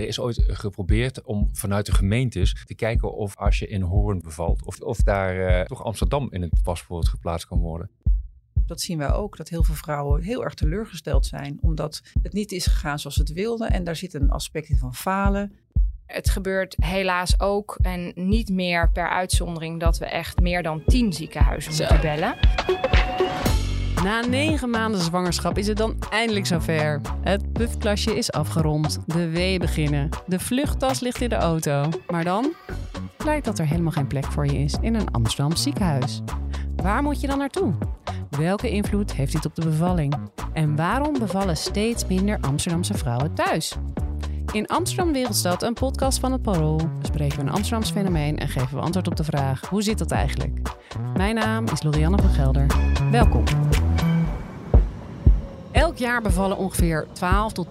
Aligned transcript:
Er 0.00 0.06
is 0.06 0.20
ooit 0.20 0.44
geprobeerd 0.46 1.22
om 1.22 1.48
vanuit 1.52 1.86
de 1.86 1.92
gemeentes 1.92 2.64
te 2.64 2.74
kijken 2.74 3.14
of 3.14 3.36
als 3.36 3.58
je 3.58 3.66
in 3.66 3.82
Hoorn 3.82 4.20
bevalt, 4.20 4.64
of, 4.64 4.80
of 4.80 4.98
daar 4.98 5.46
eh, 5.46 5.64
toch 5.64 5.84
Amsterdam 5.84 6.28
in 6.30 6.42
het 6.42 6.62
paspoort 6.62 7.08
geplaatst 7.08 7.46
kan 7.46 7.58
worden. 7.58 7.90
Dat 8.66 8.80
zien 8.80 8.98
wij 8.98 9.12
ook, 9.12 9.36
dat 9.36 9.48
heel 9.48 9.62
veel 9.62 9.74
vrouwen 9.74 10.22
heel 10.22 10.44
erg 10.44 10.54
teleurgesteld 10.54 11.26
zijn, 11.26 11.58
omdat 11.60 12.02
het 12.22 12.32
niet 12.32 12.52
is 12.52 12.66
gegaan 12.66 12.98
zoals 12.98 13.16
ze 13.16 13.22
het 13.22 13.32
wilden. 13.32 13.70
En 13.70 13.84
daar 13.84 13.96
zit 13.96 14.14
een 14.14 14.30
aspect 14.30 14.68
in 14.68 14.76
van 14.76 14.94
falen. 14.94 15.52
Het 16.06 16.30
gebeurt 16.30 16.76
helaas 16.78 17.40
ook 17.40 17.78
en 17.82 18.12
niet 18.14 18.48
meer 18.48 18.90
per 18.90 19.08
uitzondering 19.08 19.80
dat 19.80 19.98
we 19.98 20.04
echt 20.04 20.40
meer 20.40 20.62
dan 20.62 20.82
tien 20.86 21.12
ziekenhuizen 21.12 21.72
Zo. 21.72 21.82
moeten 21.82 22.00
bellen. 22.00 22.36
Na 24.02 24.20
negen 24.20 24.70
maanden 24.70 25.00
zwangerschap 25.00 25.58
is 25.58 25.66
het 25.66 25.76
dan 25.76 25.96
eindelijk 26.10 26.46
zover. 26.46 27.00
Het 27.22 27.52
pufklasje 27.52 28.16
is 28.16 28.32
afgerond, 28.32 28.98
de 29.06 29.28
weeën 29.28 29.58
beginnen, 29.58 30.08
de 30.26 30.38
vluchttas 30.38 31.00
ligt 31.00 31.20
in 31.20 31.28
de 31.28 31.34
auto. 31.34 31.88
Maar 32.06 32.24
dan 32.24 32.52
blijkt 33.16 33.44
dat 33.44 33.58
er 33.58 33.66
helemaal 33.66 33.92
geen 33.92 34.06
plek 34.06 34.24
voor 34.24 34.46
je 34.46 34.58
is 34.58 34.74
in 34.80 34.94
een 34.94 35.10
Amsterdam 35.10 35.56
ziekenhuis. 35.56 36.20
Waar 36.76 37.02
moet 37.02 37.20
je 37.20 37.26
dan 37.26 37.38
naartoe? 37.38 37.74
Welke 38.30 38.70
invloed 38.70 39.12
heeft 39.12 39.32
dit 39.32 39.44
op 39.44 39.54
de 39.54 39.64
bevalling? 39.64 40.14
En 40.52 40.76
waarom 40.76 41.18
bevallen 41.18 41.56
steeds 41.56 42.06
minder 42.06 42.38
Amsterdamse 42.40 42.94
vrouwen 42.94 43.34
thuis? 43.34 43.76
In 44.52 44.66
Amsterdam 44.66 45.12
Wereldstad, 45.12 45.62
een 45.62 45.74
podcast 45.74 46.18
van 46.18 46.32
het 46.32 46.42
Parool, 46.42 46.80
bespreken 46.98 47.38
we 47.38 47.42
een 47.42 47.52
Amsterdams 47.52 47.90
fenomeen 47.90 48.38
en 48.38 48.48
geven 48.48 48.76
we 48.76 48.82
antwoord 48.82 49.08
op 49.08 49.16
de 49.16 49.24
vraag: 49.24 49.68
hoe 49.68 49.82
zit 49.82 49.98
dat 49.98 50.10
eigenlijk? 50.10 50.60
Mijn 51.16 51.34
naam 51.34 51.64
is 51.72 51.82
Lorianne 51.82 52.18
van 52.18 52.30
Gelder. 52.30 52.66
Welkom. 53.10 53.44
Elk 55.72 55.96
jaar 55.96 56.22
bevallen 56.22 56.56
ongeveer 56.56 57.06
12.000 57.06 57.12
tot 57.52 57.66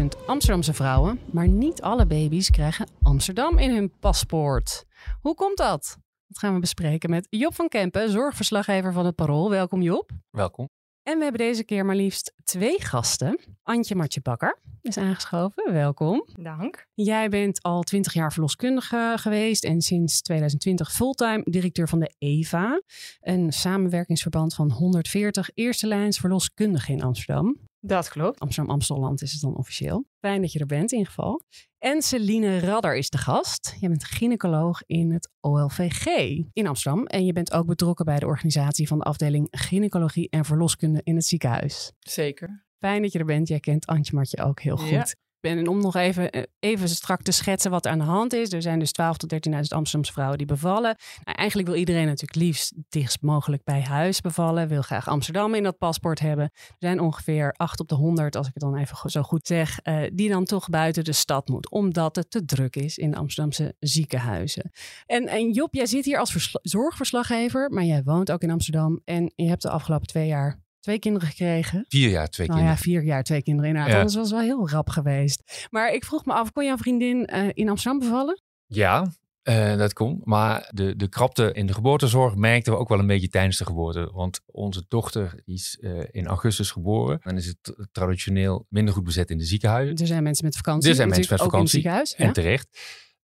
13.000 0.00 0.26
Amsterdamse 0.26 0.74
vrouwen, 0.74 1.20
maar 1.32 1.48
niet 1.48 1.82
alle 1.82 2.06
baby's 2.06 2.50
krijgen 2.50 2.88
Amsterdam 3.02 3.58
in 3.58 3.74
hun 3.74 3.92
paspoort. 4.00 4.84
Hoe 5.20 5.34
komt 5.34 5.56
dat? 5.56 5.98
Dat 6.26 6.38
gaan 6.38 6.54
we 6.54 6.60
bespreken 6.60 7.10
met 7.10 7.26
Job 7.30 7.54
van 7.54 7.68
Kempen, 7.68 8.10
zorgverslaggever 8.10 8.92
van 8.92 9.06
het 9.06 9.14
Parool. 9.14 9.50
Welkom 9.50 9.82
Job. 9.82 10.10
Welkom. 10.30 10.68
En 11.02 11.16
we 11.16 11.22
hebben 11.22 11.40
deze 11.40 11.64
keer 11.64 11.84
maar 11.84 11.96
liefst 11.96 12.32
twee 12.44 12.80
gasten. 12.82 13.40
Antje 13.62 13.94
Martje 13.94 14.20
Bakker 14.20 14.58
is 14.82 14.96
aangeschoven. 14.96 15.72
Welkom. 15.72 16.26
Dank. 16.40 16.86
Jij 16.94 17.28
bent 17.28 17.62
al 17.62 17.82
20 17.82 18.12
jaar 18.12 18.32
verloskundige 18.32 19.14
geweest 19.16 19.64
en 19.64 19.80
sinds 19.80 20.22
2020 20.22 20.92
fulltime 20.92 21.42
directeur 21.44 21.88
van 21.88 21.98
de 22.00 22.14
EVA. 22.18 22.82
Een 23.20 23.52
samenwerkingsverband 23.52 24.54
van 24.54 24.70
140 24.70 25.50
eerste 25.54 25.86
lijns 25.86 26.18
verloskundigen 26.18 26.94
in 26.94 27.02
Amsterdam. 27.02 27.56
Dat 27.80 28.08
klopt. 28.08 28.40
Amsterdam-Amstelland 28.40 29.22
is 29.22 29.32
het 29.32 29.40
dan 29.40 29.56
officieel. 29.56 30.04
Fijn 30.18 30.40
dat 30.40 30.52
je 30.52 30.58
er 30.58 30.66
bent 30.66 30.92
in 30.92 30.98
ieder 30.98 31.12
geval. 31.12 31.42
En 31.78 32.02
Celine 32.02 32.58
Radder 32.58 32.96
is 32.96 33.10
de 33.10 33.18
gast. 33.18 33.76
Jij 33.80 33.88
bent 33.88 34.04
gynaecoloog 34.04 34.82
in 34.86 35.12
het 35.12 35.30
OLVG 35.40 36.06
in 36.52 36.66
Amsterdam. 36.66 37.06
En 37.06 37.24
je 37.24 37.32
bent 37.32 37.52
ook 37.52 37.66
betrokken 37.66 38.04
bij 38.04 38.18
de 38.18 38.26
organisatie 38.26 38.88
van 38.88 38.98
de 38.98 39.04
afdeling 39.04 39.48
gynaecologie 39.50 40.28
en 40.30 40.44
verloskunde 40.44 41.00
in 41.02 41.14
het 41.14 41.24
ziekenhuis. 41.24 41.92
Zeker. 41.98 42.68
Fijn 42.80 43.02
dat 43.02 43.12
je 43.12 43.18
er 43.18 43.24
bent. 43.24 43.48
Jij 43.48 43.60
kent 43.60 43.86
Antje 43.86 44.14
Martje 44.14 44.42
ook 44.44 44.60
heel 44.60 44.76
goed. 44.76 44.90
Ja. 44.90 45.06
En 45.40 45.68
om 45.68 45.80
nog 45.80 45.96
even, 45.96 46.30
eh, 46.30 46.42
even 46.58 46.88
strak 46.88 47.22
te 47.22 47.32
schetsen 47.32 47.70
wat 47.70 47.84
er 47.84 47.90
aan 47.90 47.98
de 47.98 48.04
hand 48.04 48.32
is. 48.32 48.52
Er 48.52 48.62
zijn 48.62 48.78
dus 48.78 48.92
12.000 48.92 49.16
tot 49.16 49.28
13.000 49.30 49.72
Amsterdamse 49.72 50.12
vrouwen 50.12 50.38
die 50.38 50.46
bevallen. 50.46 50.96
Nou, 51.24 51.36
eigenlijk 51.36 51.68
wil 51.68 51.76
iedereen 51.78 52.06
natuurlijk 52.06 52.34
liefst 52.40 52.72
dichtst 52.88 53.22
mogelijk 53.22 53.64
bij 53.64 53.82
huis 53.82 54.20
bevallen. 54.20 54.68
Wil 54.68 54.82
graag 54.82 55.08
Amsterdam 55.08 55.54
in 55.54 55.62
dat 55.62 55.78
paspoort 55.78 56.18
hebben. 56.20 56.44
Er 56.54 56.76
zijn 56.78 57.00
ongeveer 57.00 57.52
8 57.56 57.80
op 57.80 57.88
de 57.88 57.94
100, 57.94 58.36
als 58.36 58.46
ik 58.46 58.54
het 58.54 58.62
dan 58.62 58.76
even 58.76 59.10
zo 59.10 59.22
goed 59.22 59.46
zeg, 59.46 59.80
eh, 59.80 60.02
die 60.12 60.28
dan 60.28 60.44
toch 60.44 60.68
buiten 60.68 61.04
de 61.04 61.12
stad 61.12 61.48
moet. 61.48 61.70
Omdat 61.70 62.16
het 62.16 62.30
te 62.30 62.44
druk 62.44 62.76
is 62.76 62.98
in 62.98 63.10
de 63.10 63.16
Amsterdamse 63.16 63.74
ziekenhuizen. 63.78 64.70
En, 65.06 65.26
en 65.26 65.52
Job, 65.52 65.74
jij 65.74 65.86
zit 65.86 66.04
hier 66.04 66.18
als 66.18 66.32
versla- 66.32 66.60
zorgverslaggever, 66.62 67.70
maar 67.70 67.84
jij 67.84 68.02
woont 68.02 68.32
ook 68.32 68.42
in 68.42 68.50
Amsterdam. 68.50 69.00
En 69.04 69.32
je 69.36 69.48
hebt 69.48 69.62
de 69.62 69.70
afgelopen 69.70 70.06
twee 70.06 70.26
jaar 70.26 70.58
twee 70.80 70.98
kinderen 70.98 71.28
gekregen. 71.28 71.84
Vier 71.88 72.08
jaar, 72.10 72.28
twee 72.28 72.46
Nou 72.46 72.60
ja, 72.60 72.66
kinderen. 72.66 72.90
vier 72.92 73.02
jaar, 73.02 73.22
twee 73.22 73.42
kinderen 73.42 73.70
inderdaad. 73.70 73.94
Ja. 73.96 74.02
Dat 74.02 74.14
was 74.14 74.30
wel 74.30 74.40
heel 74.40 74.68
rap 74.68 74.88
geweest. 74.88 75.66
Maar 75.70 75.92
ik 75.92 76.04
vroeg 76.04 76.24
me 76.24 76.32
af, 76.32 76.52
kon 76.52 76.64
jouw 76.64 76.76
vriendin 76.76 77.26
eh, 77.26 77.48
in 77.52 77.68
Amsterdam 77.68 78.00
bevallen? 78.00 78.42
Ja, 78.66 79.12
eh, 79.42 79.76
dat 79.76 79.92
kon. 79.92 80.20
Maar 80.24 80.70
de, 80.74 80.96
de 80.96 81.08
krapte 81.08 81.52
in 81.52 81.66
de 81.66 81.74
geboortezorg 81.74 82.34
merkten 82.34 82.72
we 82.72 82.78
ook 82.78 82.88
wel 82.88 82.98
een 82.98 83.06
beetje 83.06 83.28
tijdens 83.28 83.58
de 83.58 83.64
geboorte. 83.64 84.10
Want 84.12 84.40
onze 84.46 84.84
dochter 84.88 85.42
is 85.44 85.78
eh, 85.80 86.00
in 86.10 86.26
augustus 86.26 86.70
geboren. 86.70 87.18
Dan 87.22 87.36
is 87.36 87.46
het 87.46 87.88
traditioneel 87.92 88.66
minder 88.68 88.94
goed 88.94 89.04
bezet 89.04 89.30
in 89.30 89.38
de 89.38 89.44
ziekenhuizen. 89.44 89.96
Er 89.96 90.06
zijn 90.06 90.22
mensen 90.22 90.44
met 90.44 90.56
vakantie. 90.56 90.88
Er 90.88 90.94
zijn 90.94 91.08
mensen 91.08 91.26
met 91.30 91.40
ook 91.40 91.46
in 91.46 91.52
vakantie. 91.52 91.80
het 91.80 92.08
ziekenhuis. 92.08 92.14
En 92.14 92.32
terecht. 92.32 92.68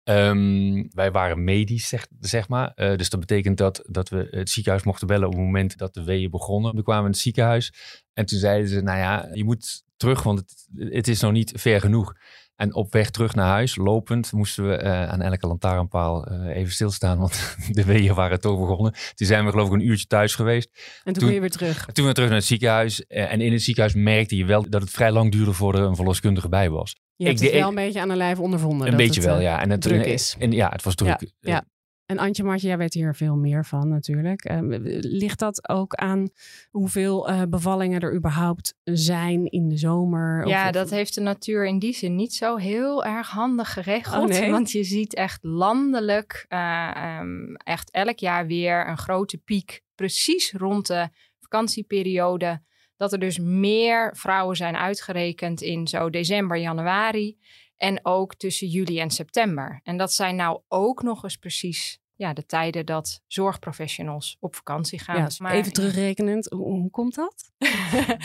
Ehm, 0.07 0.85
wij 0.91 1.11
waren 1.11 1.45
medisch, 1.45 1.89
zeg, 1.89 2.07
zeg 2.21 2.49
maar. 2.49 2.73
Eh, 2.75 2.97
dus 2.97 3.11
dat 3.11 3.21
betekent 3.21 3.57
dat, 3.59 3.83
dat 3.87 4.09
we 4.09 4.29
het 4.31 4.51
ziekenhuis 4.51 4.85
mochten 4.85 5.07
bellen 5.07 5.27
op 5.27 5.33
het 5.33 5.43
moment 5.43 5.79
dat 5.79 5.95
de 5.95 6.05
weeën 6.05 6.31
begonnen. 6.31 6.75
We 6.75 6.83
kwamen 6.83 7.05
in 7.05 7.11
het 7.11 7.21
ziekenhuis 7.21 7.73
en 8.13 8.27
toen 8.27 8.39
zeiden 8.39 8.69
ze, 8.69 8.81
nou 8.81 8.99
ja, 8.99 9.29
je 9.33 9.45
moet 9.45 9.85
terug, 9.97 10.23
want 10.23 10.39
het, 10.39 10.69
het 10.93 11.09
is 11.09 11.21
nog 11.21 11.33
niet 11.33 11.53
ver 11.57 11.81
genoeg. 11.81 12.15
En 12.57 12.75
op 12.75 12.93
weg 12.93 13.11
terug 13.11 13.35
naar 13.35 13.47
huis, 13.49 13.77
lopend, 13.77 14.33
moesten 14.33 14.69
we 14.69 14.77
eh, 14.77 15.09
aan 15.09 15.21
elke 15.21 15.47
lantaarnpaal 15.47 16.27
eh, 16.27 16.57
even 16.57 16.73
stilstaan, 16.73 17.19
want 17.19 17.57
de 17.71 17.85
weeën 17.85 18.15
waren 18.15 18.41
toch 18.41 18.59
begonnen. 18.59 18.93
Toen 19.15 19.27
zijn 19.27 19.45
we 19.45 19.51
geloof 19.51 19.67
ik 19.67 19.73
een 19.75 19.87
uurtje 19.87 20.07
thuis 20.07 20.35
geweest. 20.35 21.01
En 21.05 21.13
toen 21.13 21.23
kon 21.25 21.35
je 21.35 21.41
weer 21.41 21.51
terug. 21.51 21.87
Toen 21.93 22.07
we 22.07 22.13
terug 22.13 22.29
naar 22.29 22.39
het 22.39 22.47
ziekenhuis 22.47 23.07
eh, 23.07 23.33
en 23.33 23.41
in 23.41 23.53
het 23.53 23.63
ziekenhuis 23.63 23.95
merkte 23.95 24.37
je 24.37 24.45
wel 24.45 24.71
dat 24.71 24.81
het 24.81 24.91
vrij 24.91 25.13
lang 25.13 25.33
duurde 25.33 25.53
voordat 25.53 25.81
er 25.81 25.89
een 25.89 25.97
verloskundige 25.97 26.49
bij 26.49 26.71
was. 26.71 26.97
Je 27.17 27.25
hebt 27.27 27.37
Ik 27.39 27.45
het 27.45 27.53
de- 27.55 27.61
wel 27.61 27.69
een 27.69 27.75
beetje 27.75 28.01
aan 28.01 28.09
de 28.09 28.17
lijf 28.17 28.39
ondervonden. 28.39 28.81
Een 28.87 28.93
dat 28.93 29.01
beetje 29.01 29.21
het, 29.21 29.31
wel, 29.31 29.41
ja. 29.41 29.61
En 29.61 29.71
het 29.71 29.81
druk 29.81 30.05
is. 30.05 30.37
En, 30.39 30.53
ja, 30.53 30.69
het 30.69 30.83
was 30.83 30.95
druk. 30.95 31.31
ja. 31.41 31.65
En 32.07 32.19
Antje 32.19 32.45
Martje, 32.45 32.67
jij 32.69 32.79
weet 32.79 32.95
hier 32.95 33.15
veel 33.15 33.37
meer 33.37 33.65
van 33.65 33.89
natuurlijk. 33.89 34.45
Eh, 34.45 34.59
ligt 35.01 35.39
dat 35.39 35.69
ook 35.69 35.95
aan 35.95 36.29
hoeveel 36.71 37.29
eh, 37.29 37.43
bevallingen 37.49 38.01
er 38.01 38.15
überhaupt 38.15 38.75
zijn 38.85 39.47
in 39.47 39.69
de 39.69 39.77
zomer? 39.77 40.43
Of- 40.45 40.51
Ja, 40.51 40.67
of- 40.67 40.73
dat 40.73 40.91
heeft 40.91 41.15
de 41.15 41.21
natuur 41.21 41.67
in 41.67 41.79
die 41.79 41.93
zin 41.95 42.15
niet 42.17 42.35
zo 42.35 42.57
heel 42.57 43.05
erg 43.05 43.29
handig 43.31 43.73
geregeld. 43.73 44.23
Oh, 44.23 44.29
nee? 44.41 44.51
Want 44.51 44.71
je 44.71 44.85
ziet 44.85 45.15
echt 45.15 45.45
landelijk, 45.45 46.45
eh, 46.49 46.91
ehm, 46.95 47.55
echt 47.55 47.91
elk 47.91 48.19
jaar 48.19 48.47
weer 48.47 48.89
een 48.89 48.99
grote 48.99 49.39
piek. 49.39 49.83
Precies 49.95 50.53
rond 50.53 50.87
de 50.87 51.09
vakantieperiode. 51.41 52.61
Dat 52.97 53.13
er 53.13 53.19
dus 53.19 53.39
meer 53.39 54.17
vrouwen 54.17 54.57
zijn 54.57 54.77
uitgerekend 54.77 55.61
in 55.63 55.87
zo 55.89 56.11
december, 56.11 56.57
januari. 56.59 57.39
En 57.77 58.01
ook 58.03 58.35
tussen 58.35 58.69
juli 58.69 59.01
en 59.01 59.11
september. 59.11 59.81
En 59.83 59.97
dat 59.97 60.13
zijn 60.13 60.37
nou 60.37 60.61
ook 60.69 61.03
nog 61.03 61.23
eens 61.23 61.37
precies 61.37 62.01
ja, 62.17 62.33
de 62.33 62.47
tijden 62.47 62.87
dat 62.87 63.21
zorgprofessionals 63.27 64.37
op 64.41 64.57
vakantie 64.57 64.99
gaan. 64.99 65.17
Ja, 65.17 65.29
Maar- 65.39 65.53
even 65.53 65.73
terugrekenend, 65.73 66.51
hoe, 66.51 66.91
komt 66.91 67.15
dat? 67.15 67.53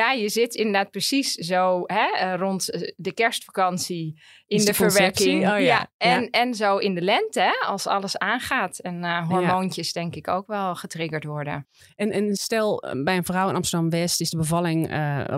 ja, 0.00 0.12
je 0.12 0.28
zit 0.28 0.54
inderdaad 0.54 0.90
precies 0.90 1.32
zo 1.32 1.82
hè, 1.86 2.06
eh, 2.18 2.34
rond 2.38 2.70
eh, 2.70 2.92
de 2.96 3.12
kerstvakantie 3.12 4.20
in 4.46 4.64
de, 4.64 4.74
verwerking. 4.74 5.50
Oh 5.50 5.60
ja, 5.60 5.90
En, 5.96 6.22
ja. 6.22 6.28
en 6.30 6.54
zo 6.54 6.76
in 6.76 6.94
de 6.94 7.00
lente, 7.00 7.40
hè, 7.40 7.66
als 7.66 7.86
alles 7.86 8.18
aangaat. 8.18 8.78
En 8.78 9.04
eh, 9.04 9.28
hormoontjes 9.28 9.92
denk 9.92 10.14
ik 10.14 10.28
ook 10.28 10.46
wel 10.46 10.74
getriggerd 10.74 11.24
worden. 11.24 11.66
En, 11.96 12.10
en 12.10 12.34
stel, 12.36 12.84
bij 13.04 13.16
een 13.16 13.24
vrouw 13.24 13.48
in 13.48 13.54
Amsterdam-West 13.54 14.20
is 14.20 14.30
de 14.30 14.36
bevalling 14.36 14.88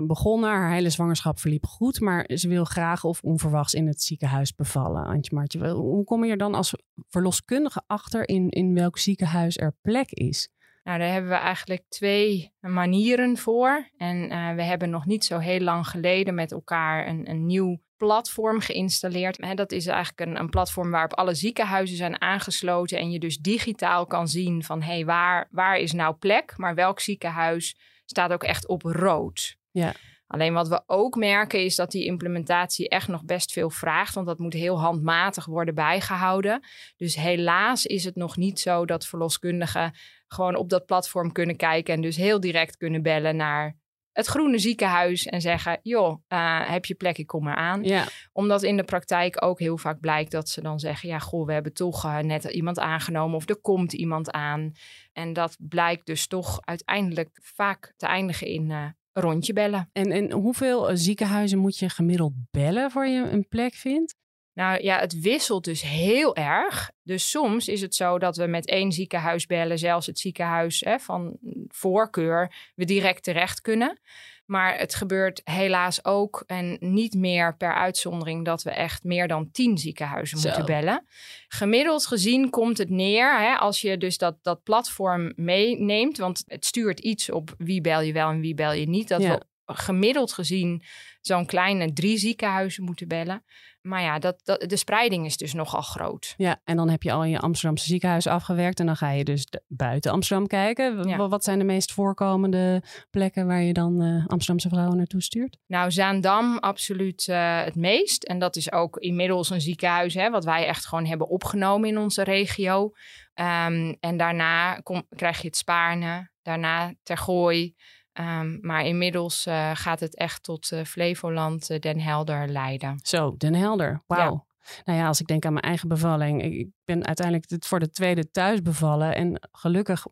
begonnen. 0.07 0.49
Haar 0.49 0.73
hele 0.73 0.89
zwangerschap 0.89 1.39
verliep 1.39 1.65
goed, 1.65 1.99
maar 1.99 2.29
ze 2.33 2.47
wil 2.47 2.65
graag 2.65 3.03
of 3.03 3.21
onverwachts 3.21 3.73
in 3.73 3.87
het 3.87 4.01
ziekenhuis 4.01 4.55
bevallen. 4.55 5.05
Antje 5.05 5.35
Martje, 5.35 5.69
hoe 5.69 6.03
kom 6.03 6.25
je 6.25 6.31
er 6.31 6.37
dan 6.37 6.55
als 6.55 6.73
verloskundige 7.09 7.81
achter 7.87 8.02
in, 8.11 8.49
in 8.49 8.73
welk 8.73 8.97
ziekenhuis 8.97 9.57
er 9.57 9.75
plek 9.81 10.11
is? 10.11 10.49
Nou, 10.83 10.99
daar 10.99 11.11
hebben 11.11 11.29
we 11.29 11.37
eigenlijk 11.37 11.83
twee 11.89 12.53
manieren 12.59 13.37
voor. 13.37 13.89
En 13.97 14.29
eh, 14.29 14.55
we 14.55 14.63
hebben 14.63 14.89
nog 14.89 15.05
niet 15.05 15.25
zo 15.25 15.37
heel 15.37 15.59
lang 15.59 15.87
geleden 15.87 16.35
met 16.35 16.51
elkaar 16.51 17.07
een, 17.07 17.29
een 17.29 17.45
nieuw 17.45 17.81
platform 17.97 18.59
geïnstalleerd. 18.59 19.37
Hè, 19.37 19.53
dat 19.53 19.71
is 19.71 19.87
eigenlijk 19.87 20.29
een, 20.29 20.39
een 20.39 20.49
platform 20.49 20.91
waarop 20.91 21.13
alle 21.13 21.33
ziekenhuizen 21.33 21.97
zijn 21.97 22.21
aangesloten. 22.21 22.97
En 22.97 23.11
je 23.11 23.19
dus 23.19 23.37
digitaal 23.37 24.05
kan 24.05 24.27
zien 24.27 24.63
van 24.63 24.81
hé, 24.81 24.93
hey, 24.93 25.05
waar, 25.05 25.47
waar 25.51 25.77
is 25.77 25.91
nou 25.91 26.15
plek? 26.15 26.53
Maar 26.57 26.75
welk 26.75 26.99
ziekenhuis 26.99 27.77
staat 28.05 28.31
ook 28.33 28.43
echt 28.43 28.67
op 28.67 28.81
rood? 28.81 29.57
Ja. 29.71 29.93
Alleen 30.27 30.53
wat 30.53 30.67
we 30.67 30.83
ook 30.85 31.15
merken 31.15 31.63
is 31.63 31.75
dat 31.75 31.91
die 31.91 32.05
implementatie 32.05 32.89
echt 32.89 33.07
nog 33.07 33.25
best 33.25 33.51
veel 33.51 33.69
vraagt. 33.69 34.15
Want 34.15 34.27
dat 34.27 34.39
moet 34.39 34.53
heel 34.53 34.79
handmatig 34.79 35.45
worden 35.45 35.75
bijgehouden. 35.75 36.61
Dus 36.97 37.15
helaas 37.15 37.85
is 37.85 38.03
het 38.03 38.15
nog 38.15 38.37
niet 38.37 38.59
zo 38.59 38.85
dat 38.85 39.07
verloskundigen 39.07 39.93
gewoon 40.27 40.55
op 40.55 40.69
dat 40.69 40.85
platform 40.85 41.31
kunnen 41.31 41.55
kijken. 41.55 41.93
En 41.93 42.01
dus 42.01 42.15
heel 42.15 42.39
direct 42.39 42.77
kunnen 42.77 43.01
bellen 43.01 43.35
naar 43.35 43.77
het 44.13 44.25
groene 44.25 44.59
ziekenhuis 44.59 45.25
en 45.25 45.41
zeggen: 45.41 45.79
joh, 45.81 46.23
eh, 46.27 46.69
heb 46.69 46.85
je 46.85 46.95
plek, 46.95 47.17
ik 47.17 47.27
kom 47.27 47.47
eraan. 47.47 47.83
Ja, 47.83 48.07
Omdat 48.31 48.63
in 48.63 48.77
de 48.77 48.83
praktijk 48.83 49.43
ook 49.43 49.59
heel 49.59 49.77
vaak 49.77 49.99
blijkt 49.99 50.31
dat 50.31 50.49
ze 50.49 50.61
dan 50.61 50.79
zeggen: 50.79 51.09
ja, 51.09 51.19
goh, 51.19 51.45
we 51.45 51.53
hebben 51.53 51.73
toch 51.73 52.05
eh, 52.05 52.17
net 52.17 52.43
iemand 52.43 52.79
aangenomen 52.79 53.35
of 53.35 53.49
er 53.49 53.61
komt 53.61 53.93
iemand 53.93 54.31
aan. 54.31 54.71
En 55.13 55.33
dat 55.33 55.57
blijkt 55.59 56.05
dus 56.05 56.27
toch 56.27 56.59
uiteindelijk 56.61 57.39
vaak 57.41 57.93
te 57.97 58.05
eindigen 58.05 58.47
in 58.47 58.71
een 58.71 58.95
rondje 59.13 59.53
bellen. 59.53 59.89
en, 59.91 60.11
en 60.11 60.31
hoeveel 60.31 60.89
eh, 60.89 60.95
ziekenhuizen 60.95 61.57
moet 61.57 61.77
je 61.77 61.89
gemiddeld 61.89 62.33
bellen 62.51 62.91
voor 62.91 63.07
je 63.07 63.29
een 63.29 63.47
plek 63.47 63.73
vindt? 63.73 64.15
Nou 64.53 64.83
ja, 64.83 64.99
het 64.99 65.19
wisselt 65.19 65.63
dus 65.63 65.81
heel 65.81 66.35
erg. 66.35 66.91
Dus 67.03 67.29
soms 67.29 67.67
is 67.67 67.81
het 67.81 67.95
zo 67.95 68.19
dat 68.19 68.37
we 68.37 68.47
met 68.47 68.67
één 68.67 68.91
ziekenhuis 68.91 69.45
bellen, 69.45 69.79
zelfs 69.79 70.05
het 70.05 70.19
ziekenhuis 70.19 70.79
hè, 70.79 70.99
van 70.99 71.37
voorkeur, 71.67 72.71
we 72.75 72.85
direct 72.85 73.23
terecht 73.23 73.61
kunnen. 73.61 73.99
Maar 74.45 74.77
het 74.77 74.95
gebeurt 74.95 75.41
helaas 75.43 76.05
ook 76.05 76.43
en 76.47 76.77
niet 76.79 77.13
meer 77.13 77.57
per 77.57 77.73
uitzondering 77.73 78.45
dat 78.45 78.63
we 78.63 78.71
echt 78.71 79.03
meer 79.03 79.27
dan 79.27 79.51
tien 79.51 79.77
ziekenhuizen 79.77 80.37
Zo. 80.37 80.47
moeten 80.47 80.65
bellen. 80.65 81.05
Gemiddeld 81.47 82.05
gezien 82.07 82.49
komt 82.49 82.77
het 82.77 82.89
neer 82.89 83.39
hè, 83.39 83.55
als 83.55 83.81
je 83.81 83.97
dus 83.97 84.17
dat, 84.17 84.37
dat 84.41 84.63
platform 84.63 85.33
meeneemt, 85.35 86.17
want 86.17 86.43
het 86.47 86.65
stuurt 86.65 86.99
iets 86.99 87.29
op 87.31 87.55
wie 87.57 87.81
bel 87.81 88.01
je 88.01 88.13
wel 88.13 88.29
en 88.29 88.39
wie 88.39 88.53
bel 88.53 88.73
je 88.73 88.87
niet. 88.87 89.07
Dat 89.07 89.21
Ja. 89.21 89.33
we 89.37 89.73
gemiddeld 89.73 90.33
gezien 90.33 90.83
zo'n 91.25 91.45
kleine 91.45 91.93
drie 91.93 92.17
ziekenhuizen 92.17 92.83
moeten 92.83 93.07
bellen. 93.07 93.43
Maar 93.81 94.01
ja, 94.01 94.19
dat, 94.19 94.39
dat, 94.43 94.69
de 94.69 94.75
spreiding 94.75 95.25
is 95.25 95.37
dus 95.37 95.53
nogal 95.53 95.81
groot. 95.81 96.33
Ja, 96.37 96.61
en 96.63 96.75
dan 96.75 96.89
heb 96.89 97.03
je 97.03 97.11
al 97.11 97.23
in 97.23 97.29
je 97.29 97.39
Amsterdamse 97.39 97.85
ziekenhuis 97.85 98.27
afgewerkt. 98.27 98.79
En 98.79 98.85
dan 98.85 98.95
ga 98.95 99.09
je 99.09 99.23
dus 99.23 99.47
buiten 99.67 100.11
Amsterdam 100.11 100.47
kijken. 100.47 101.07
Ja. 101.07 101.27
Wat 101.27 101.43
zijn 101.43 101.59
de 101.59 101.65
meest 101.65 101.91
voorkomende 101.91 102.83
plekken 103.09 103.47
waar 103.47 103.61
je 103.61 103.73
dan 103.73 104.01
eh, 104.01 104.27
Amsterdamse 104.27 104.69
vrouwen 104.69 104.97
naartoe 104.97 105.21
stuurt? 105.21 105.57
Nou, 105.67 105.91
Zaandam 105.91 106.57
absoluut 106.57 107.27
eh, 107.27 107.63
het 107.63 107.75
meest. 107.75 108.23
En 108.23 108.39
dat 108.39 108.55
is 108.55 108.71
ook 108.71 108.97
inmiddels 108.97 109.49
een 109.49 109.61
ziekenhuis, 109.61 110.13
hè, 110.13 110.29
wat 110.29 110.45
wij 110.45 110.65
echt 110.65 110.85
gewoon 110.85 111.05
hebben 111.05 111.27
opgenomen 111.29 111.89
in 111.89 111.97
onze 111.97 112.23
regio. 112.23 112.91
Ehm, 113.33 113.93
en 113.99 114.17
daarna 114.17 114.75
kom, 114.75 115.03
krijg 115.09 115.41
je 115.41 115.47
het 115.47 115.57
Spaarne, 115.57 116.29
daarna 116.41 116.93
Tergooi. 117.03 117.75
Ehm, 118.13 118.57
maar 118.61 118.85
inmiddels 118.85 119.45
eh, 119.45 119.71
gaat 119.73 119.99
het 119.99 120.15
echt 120.15 120.43
tot 120.43 120.71
eh, 120.71 120.83
Flevoland, 120.83 121.69
eh, 121.69 121.79
Den 121.79 121.99
Helder, 121.99 122.47
Leiden. 122.47 122.99
Zo, 123.03 123.35
Den 123.37 123.55
Helder. 123.55 124.03
Wauw. 124.07 124.45
Nou 124.85 124.99
ja, 124.99 125.07
als 125.07 125.19
ik 125.19 125.27
denk 125.27 125.45
aan 125.45 125.53
mijn 125.53 125.65
eigen 125.65 125.87
bevalling. 125.87 126.43
Ik 126.43 126.69
ben 126.85 127.05
uiteindelijk 127.05 127.65
voor 127.65 127.79
de 127.79 127.89
tweede 127.89 128.31
thuis 128.31 128.61
bevallen. 128.61 129.15
En 129.15 129.49
gelukkig 129.51 130.05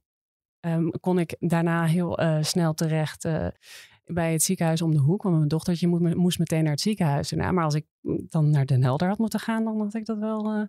ehm, 0.60 0.90
kon 0.90 1.20
ik 1.20 1.36
daarna 1.40 1.86
heel 1.86 2.20
snel 2.42 2.74
terecht 2.74 3.28
bij 4.06 4.32
het 4.32 4.44
ziekenhuis 4.44 4.82
om 4.82 4.92
de 4.92 5.00
hoek. 5.00 5.24
Want 5.24 5.36
mijn 5.36 5.48
dochtertje 5.48 5.88
moet, 5.88 6.16
moest 6.16 6.40
meteen 6.40 6.64
naar 6.64 6.72
het 6.72 6.82
ziekenhuis. 6.82 7.30
daarna. 7.30 7.52
maar 7.52 7.64
als 7.64 7.76
ik 7.76 7.86
dan 8.30 8.50
naar 8.50 8.66
Den 8.66 8.84
Helder 8.84 9.08
had 9.08 9.18
moeten 9.18 9.40
gaan, 9.40 9.64
dan 9.64 9.80
had 9.80 9.94
ik 9.94 10.06
dat 10.06 10.18
wel 10.18 10.68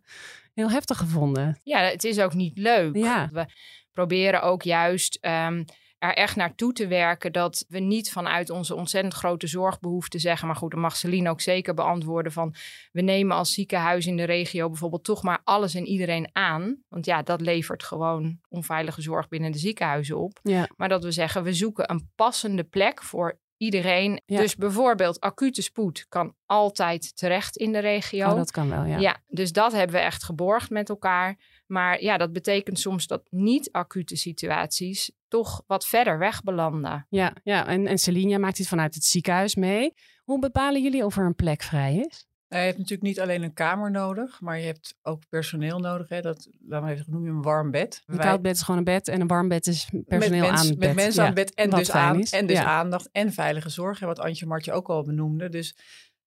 heel 0.55 0.71
heftig 0.71 0.99
gevonden. 0.99 1.59
Ja, 1.63 1.79
het 1.79 2.05
is 2.05 2.21
ook 2.21 2.35
niet 2.35 2.59
leuk. 2.59 2.97
Ja. 2.97 3.29
We 3.33 3.47
proberen 3.93 4.43
ook 4.43 4.63
juist 4.63 5.19
ehm, 5.21 5.65
er 6.03 6.15
echt 6.15 6.37
naartoe 6.37 6.73
te 6.73 6.87
werken 6.87 7.33
dat 7.33 7.65
we 7.69 7.79
niet 7.79 8.13
vanuit 8.13 8.51
onze 8.51 8.75
ontzettend 8.75 9.15
grote 9.15 9.47
zorgbehoefte 9.47 10.19
zeggen, 10.19 10.47
maar 10.47 10.57
goed, 10.57 10.71
dat 10.71 10.81
mag 10.81 10.97
Celine 10.97 11.31
ook 11.31 11.41
zeker 11.41 11.75
beantwoorden 11.75 12.33
van 12.33 12.55
we 12.93 13.01
nemen 13.01 13.37
als 13.37 13.53
ziekenhuis 13.53 14.07
in 14.07 14.17
de 14.17 14.25
regio 14.25 14.69
bijvoorbeeld 14.69 15.05
toch 15.05 15.23
maar 15.23 15.41
alles 15.45 15.75
en 15.75 15.87
iedereen 15.87 16.29
aan. 16.33 16.83
Want 16.89 17.05
ja, 17.05 17.23
dat 17.23 17.41
levert 17.41 17.83
gewoon 17.83 18.39
onveilige 18.49 19.03
zorg 19.03 19.29
binnen 19.29 19.53
de 19.53 19.59
ziekenhuizen 19.59 20.19
op. 20.19 20.39
Ja, 20.43 20.69
Maar 20.77 20.89
dat 20.89 21.05
we 21.05 21.11
zeggen, 21.11 21.43
we 21.43 21.55
zoeken 21.55 21.91
een 21.91 22.11
passende 22.15 22.65
plek 22.65 23.03
voor 23.03 23.39
iedereen. 23.63 24.23
Ja. 24.27 24.39
Dus 24.39 24.57
bijvoorbeeld 24.57 25.21
acute 25.21 25.63
spoed 25.63 26.07
kan 26.09 26.35
altijd 26.47 27.17
terecht 27.17 27.57
in 27.57 27.73
de 27.73 27.79
regio. 27.79 28.29
oh, 28.29 28.37
dat 28.37 28.51
kan 28.51 28.69
wel, 28.69 28.85
ja. 28.85 28.99
Ja. 28.99 29.23
dus 29.29 29.53
dat 29.53 29.73
hebben 29.73 29.97
we 29.97 30.03
echt 30.03 30.25
geborgd 30.25 30.71
met 30.71 30.89
elkaar. 30.89 31.37
Maar 31.67 32.03
ja, 32.03 32.17
dat 32.17 32.33
betekent 32.33 32.79
soms 32.79 33.07
dat 33.07 33.23
niet-acute 33.31 34.17
situaties 34.17 35.11
toch 35.29 35.63
wat 35.67 35.87
verder 35.87 36.19
weg 36.19 36.43
belanden. 36.43 37.07
Ja, 37.09 37.33
ja. 37.43 37.67
En, 37.67 37.87
en 37.87 37.99
Celine 37.99 38.39
maakt 38.39 38.57
dit 38.57 38.69
vanuit 38.69 38.95
het 38.95 39.05
ziekenhuis 39.05 39.55
mee. 39.55 39.95
Hoe 40.25 40.39
bepalen 40.39 40.83
jullie 40.83 41.05
of 41.05 41.17
er 41.17 41.25
een 41.25 41.35
plek 41.35 41.63
vrij 41.63 41.97
is? 41.97 42.27
Je 42.61 42.67
hebt 42.67 42.79
natuurlijk 42.79 43.09
niet 43.09 43.21
alleen 43.21 43.43
een 43.43 43.53
kamer 43.53 43.91
nodig, 43.91 44.41
maar 44.41 44.59
je 44.59 44.67
hebt 44.67 44.95
ook 45.03 45.29
personeel 45.29 45.79
nodig. 45.79 46.09
Hè? 46.09 46.21
Dat, 46.21 46.49
laten 46.69 46.87
we 46.89 46.93
even 46.95 47.13
noem 47.13 47.25
je 47.25 47.31
een 47.31 47.43
warm 47.43 47.71
bed. 47.71 48.03
Een 48.07 48.17
Wij- 48.17 48.27
koud 48.27 48.43
bed 48.43 48.55
is 48.55 48.63
gewoon 48.63 48.79
een 48.79 48.85
bed 48.85 49.09
en 49.09 49.21
een 49.21 49.27
warm 49.27 49.49
bed 49.49 49.67
is 49.67 49.85
personeel 50.07 50.41
met 50.41 50.49
mens- 50.51 50.61
aan 50.61 50.67
het 50.67 50.79
bed. 50.79 50.89
Met 50.89 50.97
mensen 50.97 51.23
Ja, 51.23 51.29
aan 51.29 51.35
bed 51.35 51.55
en 51.55 51.71
wat 51.71 51.79
dus, 51.79 51.91
aan, 51.91 52.19
is. 52.21 52.33
en 52.33 52.47
dus 52.47 52.57
Ja. 52.59 52.65
aandacht 52.65 53.09
en 53.13 53.33
veilige 53.33 53.69
zorg. 53.69 53.99
Hè, 53.99 54.07
wat 54.07 54.19
Antje 54.19 54.47
Martje 54.47 54.73
ook 54.73 54.89
al 54.89 55.03
benoemde. 55.05 55.49
Dus 55.49 55.77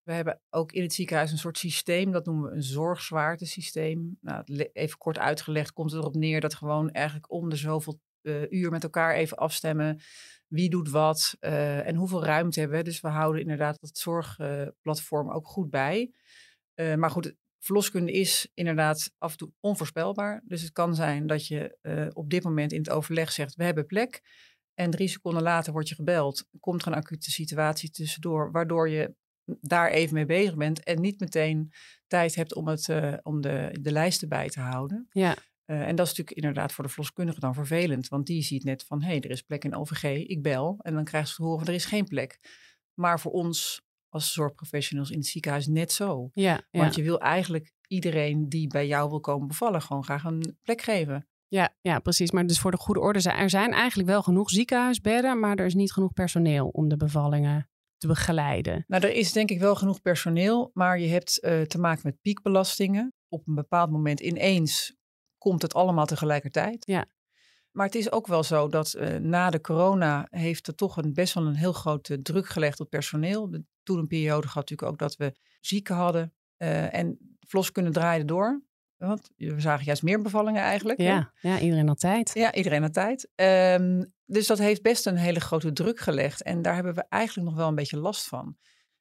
we 0.03 0.13
hebben 0.13 0.41
ook 0.49 0.71
in 0.71 0.81
het 0.81 0.93
ziekenhuis 0.93 1.31
een 1.31 1.37
soort 1.37 1.57
systeem. 1.57 2.11
Dat 2.11 2.25
noemen 2.25 2.49
we 2.49 2.55
een 2.55 2.63
zorgzwaartesysteem. 2.63 4.17
Nou, 4.21 4.43
even 4.73 4.97
kort 4.97 5.17
uitgelegd 5.19 5.71
komt 5.73 5.91
het 5.91 5.99
erop 6.01 6.15
neer 6.15 6.41
dat 6.41 6.53
gewoon 6.55 6.91
eigenlijk 6.91 7.31
om 7.31 7.49
de 7.49 7.55
zoveel 7.55 7.99
eh, 8.25 8.51
uur 8.51 8.71
met 8.71 8.83
elkaar 8.83 9.15
even 9.15 9.37
afstemmen. 9.37 9.99
Wie 10.47 10.69
doet 10.69 10.89
wat 10.89 11.35
eh, 11.39 11.87
en 11.87 11.95
hoeveel 11.95 12.23
ruimte 12.23 12.59
hebben 12.59 12.77
we. 12.77 12.83
Dus 12.83 13.01
we 13.01 13.07
houden 13.07 13.41
inderdaad 13.41 13.77
dat 13.79 13.97
zorgplatform 13.97 15.31
ook 15.31 15.47
goed 15.47 15.69
bij. 15.69 16.11
Eh, 16.73 16.95
maar 16.95 17.09
goed, 17.09 17.35
verloskunde 17.59 18.11
is 18.11 18.51
inderdaad 18.53 19.11
af 19.17 19.31
en 19.31 19.37
toe 19.37 19.51
onvoorspelbaar. 19.59 20.41
Dus 20.45 20.61
het 20.61 20.71
kan 20.71 20.95
zijn 20.95 21.27
dat 21.27 21.47
je 21.47 21.77
op 22.13 22.29
dit 22.29 22.43
moment 22.43 22.71
in 22.71 22.77
het 22.77 22.89
overleg 22.89 23.31
zegt: 23.31 23.55
we 23.55 23.63
hebben 23.63 23.85
plek. 23.85 24.21
En 24.73 24.91
drie 24.91 25.07
seconden 25.07 25.43
later 25.43 25.73
word 25.73 25.89
je 25.89 25.95
gebeld. 25.95 26.47
Komt 26.59 26.81
er 26.81 26.87
een 26.87 26.97
acute 26.97 27.31
situatie 27.31 27.89
tussendoor, 27.89 28.51
waardoor 28.51 28.89
je 28.89 29.15
daar 29.45 29.89
even 29.89 30.13
mee 30.13 30.25
bezig 30.25 30.55
bent 30.55 30.83
en 30.83 31.01
niet 31.01 31.19
meteen 31.19 31.71
tijd 32.07 32.35
hebt 32.35 32.55
om, 32.55 32.67
het, 32.67 32.89
om 33.23 33.41
de, 33.41 33.77
de 33.81 33.91
lijsten 33.91 34.29
bij 34.29 34.49
te 34.49 34.59
houden. 34.59 35.07
Ja. 35.11 35.35
Eh, 35.65 35.81
en 35.81 35.95
dat 35.95 36.05
is 36.05 36.11
natuurlijk 36.11 36.37
inderdaad 36.37 36.71
voor 36.71 36.83
de 36.83 36.89
verloskundige 36.89 37.39
dan 37.39 37.53
vervelend, 37.53 38.07
want 38.07 38.25
die 38.25 38.41
ziet 38.41 38.63
net 38.63 38.83
van 38.83 39.01
hé, 39.01 39.07
hey, 39.07 39.21
er 39.21 39.29
is 39.29 39.41
plek 39.41 39.63
in 39.63 39.75
OVG, 39.75 40.03
ik 40.03 40.41
bel. 40.41 40.79
En 40.81 40.93
dan 40.93 41.03
krijgt 41.03 41.29
ze 41.29 41.35
te 41.35 41.43
horen 41.43 41.67
er 41.67 41.73
is 41.73 41.85
geen 41.85 42.05
plek. 42.05 42.39
Maar 42.93 43.19
voor 43.19 43.31
ons 43.31 43.81
als 44.09 44.33
zorgprofessionals 44.33 45.09
in 45.09 45.17
het 45.17 45.27
ziekenhuis 45.27 45.67
net 45.67 45.91
zo. 45.91 46.29
Ja, 46.33 46.61
ja. 46.71 46.79
Want 46.79 46.95
je 46.95 47.03
wil 47.03 47.19
eigenlijk 47.19 47.71
iedereen 47.87 48.49
die 48.49 48.67
bij 48.67 48.87
jou 48.87 49.09
wil 49.09 49.19
komen 49.19 49.47
bevallen 49.47 49.81
gewoon 49.81 50.03
graag 50.03 50.23
een 50.23 50.57
plek 50.63 50.81
geven. 50.81 51.27
Ja, 51.47 51.75
ja, 51.81 51.99
precies. 51.99 52.31
Maar 52.31 52.47
dus 52.47 52.59
voor 52.59 52.71
de 52.71 52.77
goede 52.77 52.99
orde, 52.99 53.29
er 53.29 53.49
zijn 53.49 53.71
eigenlijk 53.71 54.09
wel 54.09 54.23
genoeg 54.23 54.49
ziekenhuisbedden, 54.49 55.39
maar 55.39 55.55
er 55.55 55.65
is 55.65 55.73
niet 55.73 55.91
genoeg 55.91 56.13
personeel 56.13 56.67
om 56.67 56.87
de 56.87 56.97
bevallingen 56.97 57.69
te 57.97 58.07
begeleiden. 58.07 58.83
Nou, 58.87 59.03
er 59.03 59.13
is 59.13 59.31
denk 59.31 59.49
ik 59.49 59.59
wel 59.59 59.75
genoeg 59.75 60.01
personeel, 60.01 60.71
maar 60.73 60.99
je 60.99 61.07
hebt 61.07 61.39
eh, 61.39 61.61
te 61.61 61.79
maken 61.79 62.01
met 62.03 62.21
piekbelastingen. 62.21 63.13
Op 63.29 63.47
een 63.47 63.55
bepaald 63.55 63.91
moment 63.91 64.19
ineens 64.19 64.95
komt 65.49 65.61
het 65.61 65.73
allemaal 65.73 66.05
tegelijkertijd. 66.05 66.85
Ja. 66.85 67.05
Maar 67.71 67.85
het 67.85 67.95
is 67.95 68.11
ook 68.11 68.27
wel 68.27 68.43
zo 68.43 68.67
dat 68.67 68.93
eh, 68.93 69.15
na 69.15 69.49
de 69.49 69.61
corona 69.61 70.27
heeft 70.29 70.67
er 70.67 70.75
toch 70.75 70.97
een, 70.97 71.13
best 71.13 71.33
wel 71.33 71.45
een 71.45 71.55
heel 71.55 71.73
grote 71.73 72.21
druk 72.21 72.47
gelegd 72.47 72.79
op 72.79 72.89
personeel. 72.89 73.49
De, 73.49 73.63
toen 73.83 73.97
een 73.97 74.07
periode 74.07 74.47
gehad 74.47 74.69
natuurlijk 74.69 74.91
ook 74.91 74.97
dat 74.97 75.15
we 75.15 75.35
zieken 75.59 75.95
hadden 75.95 76.33
eh, 76.57 76.93
en 76.93 77.37
verloskunde 77.39 77.91
draaide 77.91 78.25
door. 78.25 78.63
Want 78.97 79.29
we 79.35 79.59
zagen 79.59 79.85
juist 79.85 80.03
meer 80.03 80.21
bevallingen 80.21 80.61
eigenlijk. 80.61 80.99
hè? 80.99 81.05
Ja, 81.05 81.31
ja 81.41 81.59
iedereen 81.59 81.87
had 81.87 81.99
tijd. 81.99 82.31
Ja, 82.33 82.53
iedereen 82.53 82.81
had 82.81 82.93
tijd. 82.93 83.29
Ehm, 83.35 84.03
dus 84.25 84.47
dat 84.47 84.57
heeft 84.57 84.81
best 84.81 85.05
een 85.05 85.17
hele 85.17 85.39
grote 85.39 85.73
druk 85.73 85.99
gelegd. 85.99 86.43
En 86.43 86.61
daar 86.61 86.75
hebben 86.75 86.95
we 86.95 87.05
eigenlijk 87.09 87.47
nog 87.47 87.57
wel 87.57 87.67
een 87.67 87.75
beetje 87.75 87.99
last 87.99 88.27
van. 88.27 88.57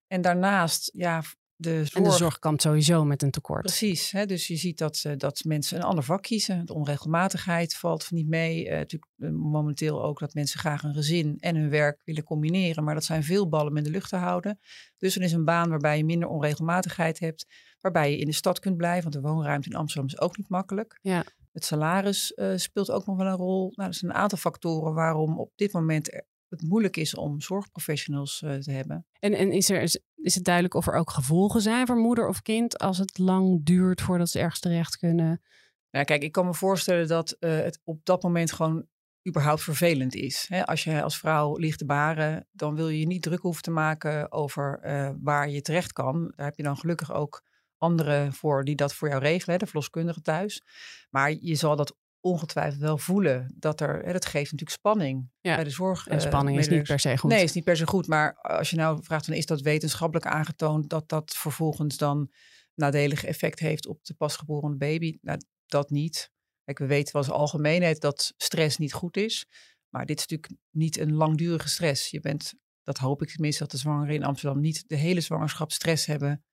En 0.07 0.21
daarnaast, 0.21 0.91
ja, 0.95 1.23
de 1.65 1.85
zorg. 1.85 1.93
En 1.93 2.03
de 2.03 2.11
zorg 2.11 2.39
kampt 2.39 2.63
sowieso 2.63 3.05
met 3.05 3.23
een 3.23 3.31
tekort. 3.31 3.63
Precies. 3.63 4.11
Hè? 4.11 4.27
Dus 4.27 4.47
je 4.47 4.57
ziet 4.57 4.79
dat, 4.79 5.03
eh, 5.05 5.13
dat 5.17 5.45
mensen 5.45 5.77
een 5.77 5.85
ander 5.85 6.05
vak 6.05 6.23
kiezen. 6.23 6.67
De 6.67 6.75
onregelmatigheid 6.75 7.75
valt 7.75 8.11
niet 8.11 8.29
mee. 8.29 8.69
Eh, 8.69 8.79
natuurlijk 8.79 9.13
eh, 9.19 9.31
momenteel 9.31 10.05
ook 10.05 10.19
dat 10.19 10.35
mensen 10.35 10.59
graag 10.59 10.83
een 10.83 10.95
gezin 10.95 11.37
en 11.39 11.57
hun 11.57 11.71
werk 11.71 12.01
willen 12.05 12.25
combineren. 12.25 12.85
Maar 12.85 12.95
dat 12.95 13.05
zijn 13.05 13.25
veel 13.25 13.49
ballen 13.49 13.73
met 13.73 13.85
de 13.85 13.91
lucht 13.91 14.09
te 14.09 14.17
houden. 14.17 14.59
Dus 14.99 15.17
er 15.17 15.23
is 15.23 15.33
een 15.33 15.45
baan 15.45 15.69
waarbij 15.69 15.97
je 15.97 16.05
minder 16.05 16.29
onregelmatigheid 16.29 17.19
hebt. 17.19 17.47
Waarbij 17.81 18.11
je 18.11 18.19
in 18.19 18.27
de 18.27 18.33
stad 18.33 18.59
kunt 18.59 18.77
blijven. 18.77 19.11
Want 19.11 19.25
de 19.25 19.31
woonruimte 19.31 19.69
in 19.69 19.77
Amsterdam 19.77 20.09
is 20.09 20.21
ook 20.21 20.37
niet 20.37 20.49
makkelijk. 20.49 20.99
Ja. 21.03 21.25
Het 21.53 21.65
salaris 21.65 22.35
speelt 22.55 22.91
ook 22.91 23.07
nog 23.07 23.17
wel 23.17 23.27
een 23.27 23.37
rol. 23.37 23.73
Nou, 23.75 23.89
er 23.89 23.95
zijn 23.95 24.11
een 24.11 24.17
aantal 24.17 24.39
factoren 24.39 24.95
waarom 24.95 25.39
op 25.39 25.53
dit 25.55 25.73
moment 25.73 26.25
het 26.49 26.63
moeilijk 26.63 26.97
is 26.97 27.15
om 27.15 27.41
zorgprofessionals 27.41 28.39
te 28.39 28.71
hebben. 28.71 29.07
En, 29.19 29.33
en 29.33 29.53
is, 29.53 29.71
er, 29.71 29.83
is, 30.25 30.35
het 30.35 30.45
duidelijk 30.45 30.75
of 30.75 30.87
er 30.87 30.95
ook 30.95 31.11
gevolgen 31.11 31.61
zijn 31.61 31.87
voor 31.87 31.97
moeder 31.97 32.29
of 32.29 32.43
kind 32.43 32.79
als 32.79 32.99
het 32.99 33.19
lang 33.19 33.65
duurt 33.65 34.01
voordat 34.01 34.29
ze 34.29 34.39
ergens 34.39 34.61
terecht 34.61 34.97
kunnen? 34.97 35.43
Nou, 35.91 36.05
kijk, 36.05 36.23
ik 36.23 36.33
kan 36.33 36.47
me 36.47 36.55
voorstellen 36.55 37.09
dat 37.09 37.31
eh, 37.31 37.57
het 37.57 37.81
op 37.85 38.05
dat 38.05 38.23
moment 38.23 38.53
gewoon 38.53 38.87
überhaupt 39.29 39.63
vervelend 39.63 40.15
is. 40.15 40.51
Als 40.65 40.85
je 40.85 41.03
als 41.03 41.19
vrouw 41.19 41.57
ligt 41.57 41.79
te 41.79 41.85
baren, 41.85 42.49
dan 42.53 42.75
wil 42.75 42.89
je 42.89 42.99
je 42.99 43.07
niet 43.07 43.23
druk 43.23 43.41
hoeven 43.41 43.63
te 43.63 43.71
maken 43.71 44.33
over 44.33 44.79
eh, 44.83 45.11
waar 45.23 45.49
je 45.49 45.63
terecht 45.63 45.93
kan. 45.93 46.33
Daar 46.37 46.47
heb 46.47 46.57
je 46.57 46.63
dan 46.63 46.77
gelukkig 46.77 47.13
ook 47.13 47.43
anderen 47.79 48.33
voor 48.33 48.65
die 48.65 48.75
dat 48.75 48.95
voor 48.95 49.09
jou 49.09 49.21
regelen, 49.21 49.59
de 49.59 49.67
verloskundige 49.67 50.21
thuis. 50.21 50.63
Maar 51.11 51.33
je 51.41 51.55
zal 51.55 51.77
dat 51.77 51.97
ongetwijfeld 52.25 52.81
wel 52.81 52.99
voelen. 52.99 53.55
Dat 53.59 53.81
er, 53.81 54.03
hè, 54.05 54.13
dat 54.13 54.27
geeft 54.27 54.53
natuurlijk 54.53 54.79
spanning 54.79 55.31
Ja. 55.41 55.55
bij 55.55 55.65
de 55.65 55.71
zorg. 55.71 56.07
En 56.07 56.19
eh, 56.19 56.27
spanning 56.27 56.59
is 56.59 56.69
niet 56.69 56.83
per 56.83 57.01
se 57.01 57.19
goed. 57.19 57.31
Nee, 57.31 57.43
is 57.43 57.53
niet 57.53 57.65
per 57.65 57.77
se 57.77 57.87
goed. 57.87 58.07
Maar 58.07 58.35
als 58.35 58.71
je 58.71 58.77
nou 58.77 59.05
vraagt, 59.05 59.27
dan 59.27 59.37
is 59.37 59.47
dat 59.47 59.61
wetenschappelijk 59.61 60.27
aangetoond 60.27 60.91
dat 60.91 61.09
dat 61.09 61.35
vervolgens 61.37 61.97
dan 61.97 62.31
nadelig 62.75 63.25
effect 63.25 63.59
heeft 63.59 63.87
op 63.87 64.05
de 64.05 64.15
pasgeboren 64.15 64.79
baby? 64.79 65.19
Nou, 65.21 65.39
dat 65.67 65.91
niet. 65.91 66.31
Kijk, 66.65 66.79
we 66.79 66.87
weten 66.87 67.13
wel 67.13 67.23
als 67.23 67.33
algemeenheid 67.33 68.01
dat 68.01 68.33
stress 68.37 68.79
niet 68.79 68.93
goed 68.93 69.17
is. 69.17 69.47
Maar 69.89 70.07
dit 70.07 70.19
is 70.19 70.27
natuurlijk 70.27 70.61
niet 70.71 70.99
een 70.99 71.15
langdurige 71.15 71.69
stress. 71.69 72.11
Je 72.11 72.21
bent, 72.21 72.55
dat 72.83 72.99
hoop 72.99 73.23
ik 73.23 73.29
tenminste, 73.29 73.63
dat 73.63 73.71
de 73.71 73.79
zwangeren 73.79 74.15
in 74.15 74.25
Amsterdam 74.25 74.61
niet 74.61 74.85
de 74.87 74.97
hele 74.97 75.21
zwangerschap 75.21 75.73
stress 75.73 76.07
hebben. 76.07 76.45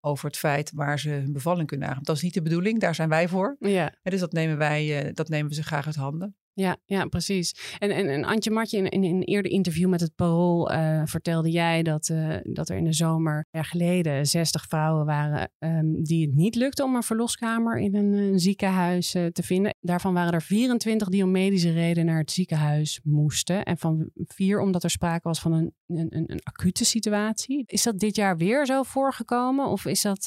Over 0.00 0.26
het 0.26 0.36
feit 0.36 0.72
waar 0.74 0.98
ze 0.98 1.10
hun 1.10 1.32
bevalling 1.32 1.68
kunnen 1.68 1.88
aangaan. 1.88 2.02
Dat 2.02 2.16
is 2.16 2.22
niet 2.22 2.34
de 2.34 2.42
bedoeling, 2.42 2.80
daar 2.80 2.94
zijn 2.94 3.08
wij 3.08 3.28
voor. 3.28 3.56
Ja. 3.58 3.94
En 4.02 4.10
dus 4.10 4.20
dat 4.20 4.32
nemen 4.32 4.58
wij, 4.58 5.04
eh, 5.04 5.14
dat 5.14 5.28
nemen 5.28 5.48
we 5.48 5.54
ze 5.54 5.62
graag 5.62 5.86
uit 5.86 5.94
handen. 5.94 6.36
Ja, 6.58 6.76
ja, 6.84 7.06
precies. 7.06 7.76
En, 7.78 7.90
en, 7.90 8.08
en 8.08 8.24
Antje 8.24 8.50
Martje, 8.50 8.78
in, 8.78 8.88
in, 8.88 9.04
een 9.04 9.22
eerder 9.22 9.50
interview 9.50 9.88
met 9.88 10.00
het 10.00 10.14
Parool 10.14 10.72
uh, 10.72 11.02
vertelde 11.04 11.50
jij 11.50 11.82
dat, 11.82 12.08
uh, 12.08 12.36
dat 12.42 12.68
er 12.68 12.76
in 12.76 12.84
de 12.84 12.92
zomer 12.92 13.46
jaar 13.50 13.64
geleden 13.64 14.26
60 14.26 14.66
vrouwen 14.68 15.06
waren 15.06 15.50
um, 15.58 16.02
die 16.02 16.26
het 16.26 16.34
niet 16.34 16.54
lukte 16.54 16.84
om 16.84 16.96
een 16.96 17.02
verloskamer 17.02 17.78
in 17.78 17.94
een, 17.94 18.12
een 18.12 18.38
ziekenhuis 18.38 19.10
te 19.10 19.42
vinden. 19.42 19.76
Daarvan 19.80 20.14
waren 20.14 20.32
er 20.32 20.42
24 20.42 21.08
die 21.08 21.24
om 21.24 21.30
medische 21.30 21.72
reden 21.72 22.04
naar 22.04 22.18
het 22.18 22.30
ziekenhuis 22.30 23.00
moesten. 23.02 23.64
En 23.64 23.78
van 23.78 24.10
vier 24.14 24.60
omdat 24.60 24.84
er 24.84 24.90
sprake 24.90 25.28
was 25.28 25.40
van 25.40 25.52
een, 25.52 25.74
een, 25.86 26.24
een 26.26 26.40
acute 26.42 26.84
situatie. 26.84 27.62
Is 27.66 27.82
dat 27.82 27.98
dit 27.98 28.16
jaar 28.16 28.36
weer 28.36 28.66
zo 28.66 28.82
voorgekomen? 28.82 29.66
Of 29.66 29.84
is 29.84 30.02
dat. 30.02 30.26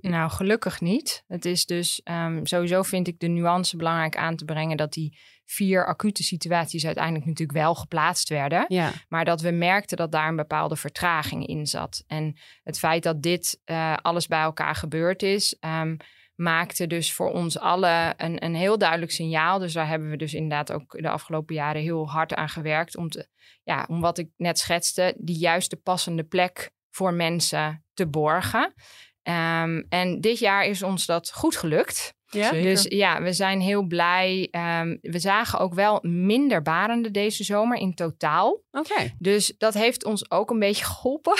Nou, 0.00 0.30
gelukkig 0.30 0.80
niet. 0.80 1.24
Het 1.26 1.44
is 1.44 1.66
dus 1.66 2.00
um, 2.04 2.46
sowieso 2.46 2.82
vind 2.82 3.08
ik 3.08 3.18
de 3.18 3.28
nuance 3.28 3.76
belangrijk 3.76 4.16
aan 4.16 4.36
te 4.36 4.44
brengen 4.44 4.76
dat 4.76 4.92
die 4.92 5.18
vier 5.44 5.86
acute 5.86 6.22
situaties 6.22 6.86
uiteindelijk 6.86 7.26
natuurlijk 7.26 7.58
wel 7.58 7.74
geplaatst 7.74 8.28
werden. 8.28 8.64
Ja. 8.68 8.92
Maar 9.08 9.24
dat 9.24 9.40
we 9.40 9.50
merkten 9.50 9.96
dat 9.96 10.12
daar 10.12 10.28
een 10.28 10.36
bepaalde 10.36 10.76
vertraging 10.76 11.46
in 11.46 11.66
zat. 11.66 12.04
En 12.06 12.36
het 12.62 12.78
feit 12.78 13.02
dat 13.02 13.22
dit 13.22 13.60
uh, 13.64 13.96
alles 13.96 14.26
bij 14.26 14.42
elkaar 14.42 14.74
gebeurd 14.74 15.22
is, 15.22 15.56
um, 15.60 15.96
maakte 16.34 16.86
dus 16.86 17.12
voor 17.12 17.32
ons 17.32 17.58
allen 17.58 18.14
een, 18.16 18.44
een 18.44 18.54
heel 18.54 18.78
duidelijk 18.78 19.12
signaal. 19.12 19.58
Dus 19.58 19.72
daar 19.72 19.88
hebben 19.88 20.10
we 20.10 20.16
dus 20.16 20.34
inderdaad 20.34 20.72
ook 20.72 21.02
de 21.02 21.08
afgelopen 21.08 21.54
jaren 21.54 21.82
heel 21.82 22.08
hard 22.10 22.34
aan 22.34 22.48
gewerkt. 22.48 22.96
Om, 22.96 23.08
te, 23.08 23.28
ja, 23.62 23.84
om 23.88 24.00
wat 24.00 24.18
ik 24.18 24.28
net 24.36 24.58
schetste, 24.58 25.14
die 25.18 25.38
juiste 25.38 25.76
passende 25.76 26.24
plek 26.24 26.70
voor 26.90 27.14
mensen 27.14 27.84
te 27.94 28.06
borgen. 28.06 28.74
Um, 29.22 29.86
en 29.88 30.20
dit 30.20 30.38
jaar 30.38 30.64
is 30.64 30.82
ons 30.82 31.06
dat 31.06 31.32
goed 31.32 31.56
gelukt. 31.56 32.14
Ja? 32.32 32.50
Dus 32.50 32.86
ja, 32.88 33.22
we 33.22 33.32
zijn 33.32 33.60
heel 33.60 33.82
blij. 33.82 34.48
Um, 34.50 34.98
we 35.00 35.18
zagen 35.18 35.58
ook 35.58 35.74
wel 35.74 35.98
minder 36.02 36.62
barenden 36.62 37.12
deze 37.12 37.44
zomer 37.44 37.78
in 37.78 37.94
totaal. 37.94 38.50
Oké. 38.70 38.92
Okay. 38.92 39.14
Dus 39.18 39.54
dat 39.58 39.74
heeft 39.74 40.04
ons 40.04 40.30
ook 40.30 40.50
een 40.50 40.58
beetje 40.58 40.84
geholpen. 40.84 41.38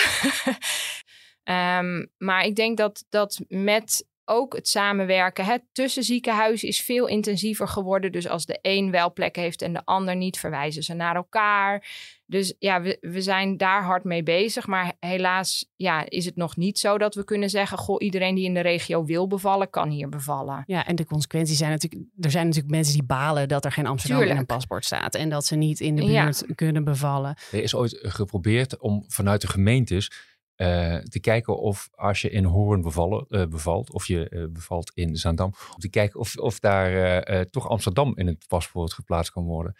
um, 1.43 2.11
maar 2.27 2.45
ik 2.45 2.55
denk 2.55 2.77
dat 2.77 3.05
dat 3.09 3.41
met 3.47 4.05
ook 4.25 4.55
het 4.55 4.67
samenwerken 4.67 5.45
hè, 5.45 5.57
tussen 5.71 6.03
ziekenhuizen 6.03 6.67
is 6.67 6.81
veel 6.81 7.07
intensiever 7.07 7.67
geworden. 7.67 8.11
Dus 8.11 8.27
als 8.27 8.45
de 8.45 8.59
een 8.61 8.91
wel 8.91 9.13
plek 9.13 9.35
heeft 9.35 9.61
en 9.61 9.73
de 9.73 9.85
ander 9.85 10.15
niet, 10.15 10.39
verwijzen 10.39 10.83
ze 10.83 10.93
naar 10.93 11.15
elkaar. 11.15 11.87
Dus 12.33 12.53
ja, 12.59 12.81
we, 12.81 12.97
we 13.01 13.21
zijn 13.21 13.57
daar 13.57 13.83
hard 13.83 14.03
mee 14.03 14.23
bezig. 14.23 14.67
Maar 14.67 14.93
helaas 14.99 15.71
ja, 15.75 16.09
is 16.09 16.25
het 16.25 16.35
nog 16.35 16.57
niet 16.57 16.79
zo 16.79 16.97
dat 16.97 17.15
we 17.15 17.23
kunnen 17.23 17.49
zeggen: 17.49 17.77
Goh, 17.77 17.95
iedereen 18.01 18.35
die 18.35 18.45
in 18.45 18.53
de 18.53 18.59
regio 18.59 19.05
wil 19.05 19.27
bevallen, 19.27 19.69
kan 19.69 19.89
hier 19.89 20.09
bevallen. 20.09 20.63
Ja, 20.65 20.85
en 20.85 20.95
de 20.95 21.05
consequenties 21.05 21.57
zijn 21.57 21.71
natuurlijk: 21.71 22.03
er 22.19 22.31
zijn 22.31 22.45
natuurlijk 22.45 22.73
mensen 22.73 22.93
die 22.93 23.03
balen 23.03 23.47
dat 23.47 23.65
er 23.65 23.71
geen 23.71 23.85
Amsterdam 23.85 24.17
Tuurlijk. 24.17 24.39
in 24.39 24.47
een 24.49 24.55
paspoort 24.55 24.85
staat. 24.85 25.15
En 25.15 25.29
dat 25.29 25.45
ze 25.45 25.55
niet 25.55 25.79
in 25.79 25.95
de 25.95 26.05
buurt 26.05 26.43
ja. 26.47 26.53
kunnen 26.55 26.83
bevallen. 26.83 27.37
Er 27.51 27.63
is 27.63 27.75
ooit 27.75 27.99
geprobeerd 28.01 28.77
om 28.77 29.03
vanuit 29.07 29.41
de 29.41 29.47
gemeentes. 29.47 30.31
Uh, 30.57 30.97
te 30.97 31.19
kijken 31.19 31.57
of 31.57 31.89
als 31.95 32.21
je 32.21 32.29
in 32.29 32.43
Hoorn 32.43 32.81
bevallen, 32.81 33.25
uh, 33.29 33.45
bevalt, 33.45 33.91
of 33.91 34.05
je 34.05 34.27
uh, 34.29 34.45
bevalt 34.49 34.91
in 34.93 35.15
Zaandam, 35.15 35.53
om 35.73 35.79
te 35.79 35.89
kijken 35.89 36.19
of, 36.19 36.37
of 36.37 36.59
daar 36.59 37.23
toch 37.49 37.69
Amsterdam 37.69 38.17
in 38.17 38.27
het 38.27 38.45
paspoort 38.47 38.93
geplaatst 38.93 39.31
kan 39.31 39.43
worden. 39.43 39.75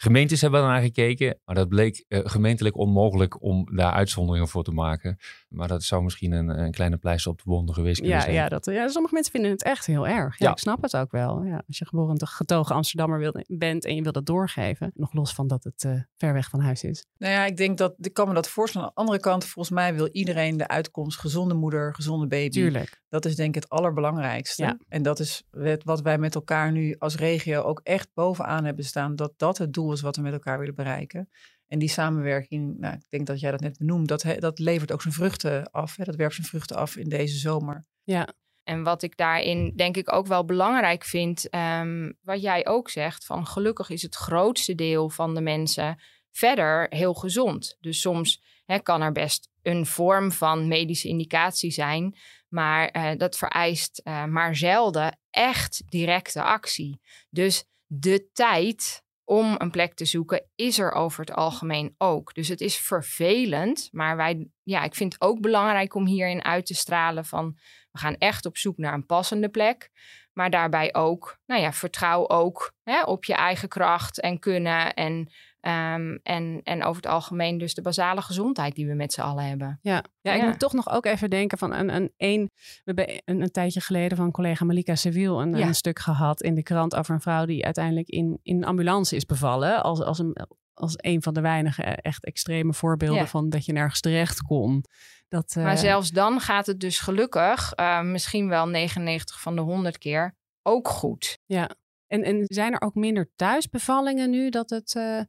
Gemeentes 0.00 0.40
hebben 0.40 0.60
daar 0.60 0.70
naar 0.70 0.80
gekeken, 0.80 1.38
maar 1.44 1.54
dat 1.54 1.68
bleek 1.68 2.04
gemeentelijk 2.08 2.76
onmogelijk 2.76 3.42
om 3.42 3.76
daar 3.76 3.92
uitzonderingen 3.92 4.48
voor 4.48 4.64
te 4.64 4.70
maken. 4.70 5.18
Maar 5.48 5.68
dat 5.68 5.82
zou 5.82 6.02
misschien 6.02 6.32
een, 6.32 6.48
een 6.48 6.70
kleine 6.70 6.96
pleister 6.96 7.30
op 7.30 7.38
de 7.38 7.44
wonden 7.46 7.74
geweest 7.74 8.00
kunnen 8.00 8.16
ja, 8.16 8.22
zijn. 8.22 8.34
Ja, 8.34 8.48
dat, 8.48 8.64
ja, 8.64 8.88
sommige 8.88 9.14
mensen 9.14 9.32
vinden 9.32 9.50
het 9.50 9.62
echt 9.62 9.86
heel 9.86 10.06
erg. 10.06 10.38
Ja, 10.38 10.46
ja. 10.46 10.52
Ik 10.52 10.58
snap 10.58 10.82
het 10.82 10.96
ook 10.96 11.10
wel. 11.10 11.44
Ja, 11.44 11.62
als 11.66 11.78
je 11.78 11.86
gewoon 11.86 12.10
een 12.10 12.26
getogen 12.26 12.74
Amsterdammer 12.74 13.18
wil, 13.18 13.34
bent 13.46 13.84
en 13.84 13.94
je 13.94 14.02
wil 14.02 14.12
dat 14.12 14.26
doorgeven, 14.26 14.90
nog 14.94 15.12
los 15.12 15.32
van 15.32 15.46
dat 15.46 15.64
het 15.64 16.06
ver 16.16 16.32
weg 16.32 16.48
van 16.48 16.60
huis 16.60 16.84
is. 16.84 17.06
Nou 17.16 17.32
ja, 17.32 17.44
ik 17.44 17.56
denk 17.56 17.78
dat, 17.78 17.94
ik 17.98 18.12
kan 18.12 18.28
me 18.28 18.34
dat 18.34 18.48
voorstellen. 18.48 18.86
Aan 18.86 18.92
de 18.94 19.00
andere 19.00 19.20
kant, 19.20 19.44
volgens 19.44 19.74
mij 19.74 19.94
wil 19.94 20.08
iedereen 20.08 20.56
de 20.56 20.68
uitkomst 20.68 21.18
gezonde 21.18 21.54
moeder, 21.54 21.94
gezonde 21.94 22.26
baby. 22.26 22.48
Tuurlijk. 22.48 23.02
Dat 23.08 23.24
is 23.24 23.36
denk 23.36 23.56
ik 23.56 23.62
het 23.62 23.70
allerbelangrijkste. 23.70 24.62
Ja. 24.62 24.78
En 24.88 25.02
dat 25.02 25.18
is 25.18 25.42
wat 25.84 26.00
wij 26.00 26.18
met 26.18 26.34
elkaar 26.34 26.72
nu 26.72 26.96
als 26.98 27.16
regio 27.16 27.62
ook 27.62 27.80
echt 27.82 28.10
bovenaan 28.14 28.64
hebben 28.64 28.84
staan. 28.84 29.16
Dat 29.16 29.32
dat 29.36 29.58
het 29.58 29.72
doel 29.72 29.92
is 29.92 30.00
wat 30.00 30.16
we 30.16 30.22
met 30.22 30.32
elkaar 30.32 30.58
willen 30.58 30.74
bereiken. 30.74 31.28
En 31.66 31.78
die 31.78 31.88
samenwerking, 31.88 32.78
nou, 32.78 32.94
ik 32.94 33.04
denk 33.08 33.26
dat 33.26 33.40
jij 33.40 33.50
dat 33.50 33.60
net 33.60 33.78
benoemt, 33.78 34.08
dat, 34.08 34.24
dat 34.38 34.58
levert 34.58 34.92
ook 34.92 35.02
zijn 35.02 35.14
vruchten 35.14 35.70
af. 35.70 35.96
Hè? 35.96 36.04
Dat 36.04 36.16
werpt 36.16 36.34
zijn 36.34 36.46
vruchten 36.46 36.76
af 36.76 36.96
in 36.96 37.08
deze 37.08 37.36
zomer. 37.36 37.86
Ja. 38.02 38.28
En 38.64 38.82
wat 38.82 39.02
ik 39.02 39.16
daarin 39.16 39.72
denk 39.76 39.96
ik 39.96 40.12
ook 40.12 40.26
wel 40.26 40.44
belangrijk 40.44 41.04
vind, 41.04 41.54
um, 41.54 42.18
wat 42.22 42.40
jij 42.40 42.66
ook 42.66 42.90
zegt, 42.90 43.24
van 43.24 43.46
gelukkig 43.46 43.90
is 43.90 44.02
het 44.02 44.14
grootste 44.14 44.74
deel 44.74 45.10
van 45.10 45.34
de 45.34 45.40
mensen 45.40 46.02
verder 46.30 46.86
heel 46.88 47.14
gezond. 47.14 47.76
Dus 47.80 48.00
soms 48.00 48.42
hè, 48.64 48.78
kan 48.78 49.00
er 49.00 49.12
best 49.12 49.48
een 49.68 49.86
vorm 49.86 50.32
van 50.32 50.68
medische 50.68 51.08
indicatie 51.08 51.70
zijn, 51.70 52.16
maar 52.48 52.96
uh, 52.96 53.10
dat 53.16 53.38
vereist 53.38 54.00
uh, 54.04 54.24
maar 54.24 54.56
zelden 54.56 55.18
echt 55.30 55.82
directe 55.88 56.42
actie. 56.42 57.00
Dus 57.30 57.64
de 57.86 58.30
tijd 58.32 59.02
om 59.24 59.54
een 59.58 59.70
plek 59.70 59.94
te 59.94 60.04
zoeken 60.04 60.44
is 60.54 60.78
er 60.78 60.92
over 60.92 61.20
het 61.20 61.34
algemeen 61.34 61.94
ook. 61.98 62.34
Dus 62.34 62.48
het 62.48 62.60
is 62.60 62.76
vervelend, 62.76 63.88
maar 63.92 64.16
wij, 64.16 64.48
ja, 64.62 64.82
ik 64.82 64.94
vind 64.94 65.12
het 65.12 65.22
ook 65.22 65.40
belangrijk 65.40 65.94
om 65.94 66.06
hierin 66.06 66.44
uit 66.44 66.66
te 66.66 66.74
stralen 66.74 67.24
van 67.24 67.58
we 67.90 67.98
gaan 67.98 68.16
echt 68.16 68.46
op 68.46 68.56
zoek 68.56 68.76
naar 68.76 68.94
een 68.94 69.06
passende 69.06 69.48
plek. 69.48 69.90
Maar 70.32 70.50
daarbij 70.50 70.94
ook, 70.94 71.38
nou 71.46 71.60
ja, 71.60 71.72
vertrouw 71.72 72.28
ook 72.28 72.72
hè, 72.82 73.02
op 73.02 73.24
je 73.24 73.34
eigen 73.34 73.68
kracht 73.68 74.20
en 74.20 74.38
kunnen. 74.38 74.94
En, 74.94 75.32
um, 75.60 76.18
en, 76.22 76.60
en 76.62 76.84
over 76.84 77.02
het 77.02 77.10
algemeen 77.10 77.58
dus 77.58 77.74
de 77.74 77.82
basale 77.82 78.22
gezondheid 78.22 78.74
die 78.74 78.86
we 78.86 78.94
met 78.94 79.12
z'n 79.12 79.20
allen 79.20 79.44
hebben. 79.44 79.78
Ja, 79.82 80.04
ja 80.20 80.32
ik 80.32 80.40
ja. 80.40 80.46
moet 80.46 80.58
toch 80.58 80.72
nog 80.72 80.90
ook 80.90 81.06
even 81.06 81.30
denken 81.30 81.58
van 81.58 81.72
een, 81.74 81.94
een, 81.94 82.12
een 82.16 82.50
we 82.54 82.80
hebben 82.84 83.22
een, 83.24 83.40
een 83.40 83.50
tijdje 83.50 83.80
geleden 83.80 84.16
van 84.16 84.30
collega 84.30 84.64
Malika 84.64 84.94
Seville 84.94 85.42
een, 85.42 85.56
Ja. 85.56 85.66
een 85.66 85.74
stuk 85.74 85.98
gehad 85.98 86.42
in 86.42 86.54
de 86.54 86.62
krant 86.62 86.94
over 86.94 87.14
een 87.14 87.20
vrouw 87.20 87.44
die 87.44 87.64
uiteindelijk 87.64 88.08
in, 88.08 88.38
in 88.42 88.56
een 88.56 88.64
ambulance 88.64 89.16
is 89.16 89.24
bevallen. 89.24 89.82
Als, 89.82 90.00
als, 90.00 90.18
een, 90.18 90.36
als 90.74 90.94
een 90.96 91.22
van 91.22 91.34
de 91.34 91.40
weinige 91.40 91.82
echt 91.82 92.24
extreme 92.24 92.72
voorbeelden 92.74 93.22
Ja. 93.22 93.26
van 93.26 93.48
dat 93.48 93.64
je 93.64 93.72
nergens 93.72 94.00
terecht 94.00 94.42
kon. 94.42 94.84
Dat, 95.28 95.54
eh, 95.56 95.62
Maar 95.64 95.78
zelfs 95.78 96.10
dan 96.10 96.40
gaat 96.40 96.66
het 96.66 96.80
dus 96.80 96.98
gelukkig, 96.98 97.72
uh, 97.76 98.00
misschien 98.02 98.48
wel 98.48 98.68
99 98.68 99.40
van 99.40 99.54
de 99.54 99.60
100 99.60 99.98
keer, 99.98 100.34
ook 100.62 100.88
goed. 100.88 101.38
Ja, 101.46 101.70
en, 102.08 102.22
en 102.22 102.44
zijn 102.46 102.72
er 102.72 102.80
ook 102.80 102.94
minder 102.94 103.30
thuisbevallingen 103.36 104.30
nu 104.30 104.50
dat 104.50 104.70
het 104.70 104.94
uh, 104.94 105.20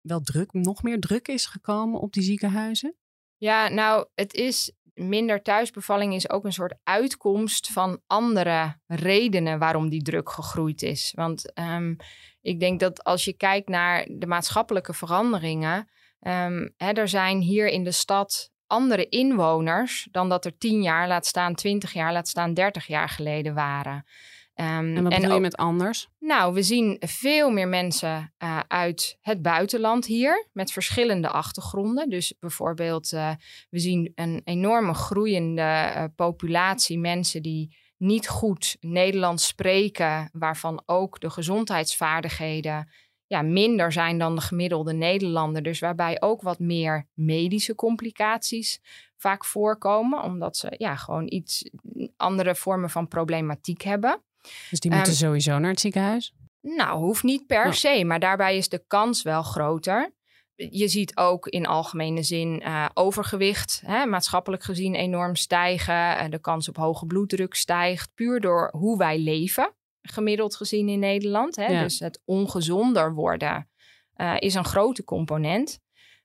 wel 0.00 0.20
druk, 0.20 0.52
nog 0.52 0.82
meer 0.82 1.00
druk 1.00 1.28
is 1.28 1.46
gekomen 1.46 2.00
op 2.00 2.12
die 2.12 2.22
ziekenhuizen? 2.22 2.94
Ja, 3.36 3.68
nou, 3.68 4.06
het 4.14 4.34
is 4.34 4.72
minder 4.94 5.42
thuisbevalling 5.42 6.14
is 6.14 6.30
ook 6.30 6.44
een 6.44 6.52
soort 6.52 6.74
uitkomst 6.84 7.70
van 7.70 8.00
andere 8.06 8.76
redenen 8.86 9.58
waarom 9.58 9.88
die 9.88 10.02
druk 10.02 10.30
gegroeid 10.30 10.82
is. 10.82 11.12
Want 11.14 11.58
um, 11.58 11.96
ik 12.40 12.60
denk 12.60 12.80
dat 12.80 13.04
als 13.04 13.24
je 13.24 13.32
kijkt 13.32 13.68
naar 13.68 14.06
de 14.10 14.26
maatschappelijke 14.26 14.92
veranderingen, 14.92 15.88
um, 16.20 16.74
hè, 16.76 16.92
er 16.92 17.08
zijn 17.08 17.40
hier 17.40 17.68
in 17.68 17.84
de 17.84 17.92
stad 17.92 18.50
andere 18.66 19.08
inwoners 19.08 20.08
dan 20.10 20.28
dat 20.28 20.44
er 20.44 20.58
10 20.58 20.82
jaar, 20.82 21.08
laat 21.08 21.26
staan 21.26 21.54
20 21.54 21.92
jaar, 21.92 22.12
laat 22.12 22.28
staan 22.28 22.54
30 22.54 22.86
jaar 22.86 23.08
geleden 23.08 23.54
waren. 23.54 24.04
Um, 24.54 24.66
En 24.66 25.02
wat 25.02 25.14
bedoel 25.14 25.34
je 25.34 25.40
met 25.40 25.56
anders? 25.56 26.08
Nou, 26.18 26.54
we 26.54 26.62
zien 26.62 26.96
veel 27.00 27.50
meer 27.50 27.68
mensen 27.68 28.34
uh, 28.38 28.60
uit 28.68 29.18
het 29.20 29.42
buitenland 29.42 30.06
hier 30.06 30.48
met 30.52 30.72
verschillende 30.72 31.28
achtergronden. 31.28 32.08
Dus 32.08 32.34
bijvoorbeeld, 32.40 33.12
uh, 33.12 33.30
we 33.70 33.78
zien 33.78 34.12
een 34.14 34.40
enorme 34.44 34.94
groeiende 34.94 35.62
uh, 35.62 36.04
populatie 36.16 36.98
mensen 36.98 37.42
die 37.42 37.76
niet 37.96 38.28
goed 38.28 38.76
Nederlands 38.80 39.46
spreken, 39.46 40.30
waarvan 40.32 40.82
ook 40.86 41.20
de 41.20 41.30
gezondheidsvaardigheden 41.30 42.90
ja, 43.26 43.42
minder 43.42 43.92
zijn 43.92 44.18
dan 44.18 44.34
de 44.34 44.40
gemiddelde 44.40 44.92
Nederlander. 44.92 45.62
Dus 45.62 45.78
waarbij 45.78 46.20
ook 46.20 46.42
wat 46.42 46.58
meer 46.58 47.08
medische 47.14 47.74
complicaties 47.74 48.80
vaak 49.16 49.44
voorkomen, 49.44 50.22
omdat 50.22 50.56
ze 50.56 50.74
ja, 50.76 50.96
gewoon 50.96 51.32
iets 51.32 51.70
andere 52.16 52.54
vormen 52.54 52.90
van 52.90 53.08
problematiek 53.08 53.82
hebben. 53.82 54.22
Dus 54.70 54.80
die 54.80 54.90
moeten 54.90 55.12
um, 55.12 55.18
sowieso 55.18 55.58
naar 55.58 55.70
het 55.70 55.80
ziekenhuis? 55.80 56.34
Nou, 56.60 56.98
hoeft 56.98 57.22
niet 57.22 57.46
per 57.46 57.66
oh. 57.66 57.72
se, 57.72 58.04
maar 58.04 58.20
daarbij 58.20 58.56
is 58.56 58.68
de 58.68 58.84
kans 58.86 59.22
wel 59.22 59.42
groter. 59.42 60.12
Je 60.54 60.88
ziet 60.88 61.16
ook 61.16 61.46
in 61.46 61.66
algemene 61.66 62.22
zin 62.22 62.62
uh, 62.64 62.88
overgewicht, 62.94 63.82
hè, 63.86 64.06
maatschappelijk 64.06 64.62
gezien 64.62 64.94
enorm 64.94 65.36
stijgen. 65.36 65.94
Uh, 65.94 66.24
de 66.30 66.40
kans 66.40 66.68
op 66.68 66.76
hoge 66.76 67.06
bloeddruk 67.06 67.54
stijgt, 67.54 68.14
puur 68.14 68.40
door 68.40 68.68
hoe 68.76 68.98
wij 68.98 69.18
leven, 69.18 69.74
gemiddeld 70.02 70.56
gezien 70.56 70.88
in 70.88 70.98
Nederland. 70.98 71.56
Hè. 71.56 71.66
Ja. 71.66 71.82
Dus 71.82 71.98
het 71.98 72.20
ongezonder 72.24 73.14
worden 73.14 73.68
uh, 74.16 74.34
is 74.38 74.54
een 74.54 74.64
grote 74.64 75.04
component. 75.04 75.80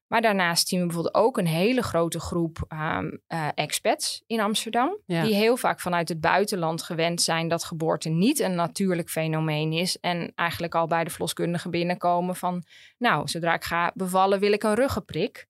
Maar 0.07 0.21
daarnaast 0.21 0.67
zien 0.67 0.79
we 0.79 0.85
bijvoorbeeld 0.85 1.15
ook 1.15 1.37
een 1.37 1.47
hele 1.47 1.81
grote 1.81 2.19
groep 2.19 2.65
um, 2.69 3.21
uh, 3.27 3.47
expats 3.55 4.23
in 4.27 4.39
Amsterdam. 4.39 4.97
Ja. 5.05 5.23
Die 5.23 5.35
heel 5.35 5.57
vaak 5.57 5.79
vanuit 5.79 6.09
het 6.09 6.21
buitenland 6.21 6.83
gewend 6.83 7.21
zijn 7.21 7.47
dat 7.47 7.63
geboorte 7.63 8.09
niet 8.09 8.39
een 8.39 8.55
natuurlijk 8.55 9.09
fenomeen 9.09 9.71
is. 9.71 9.99
En 9.99 10.31
eigenlijk 10.35 10.75
al 10.75 10.87
bij 10.87 11.03
de 11.03 11.09
verloskundige 11.09 11.69
binnenkomen 11.69 12.35
van, 12.35 12.63
nou, 12.97 13.27
zodra 13.27 13.53
ik 13.53 13.63
ga 13.63 13.91
bevallen 13.95 14.39
wil 14.39 14.51
ik 14.51 14.63
een 14.63 14.75
ruggenprik. 14.75 15.47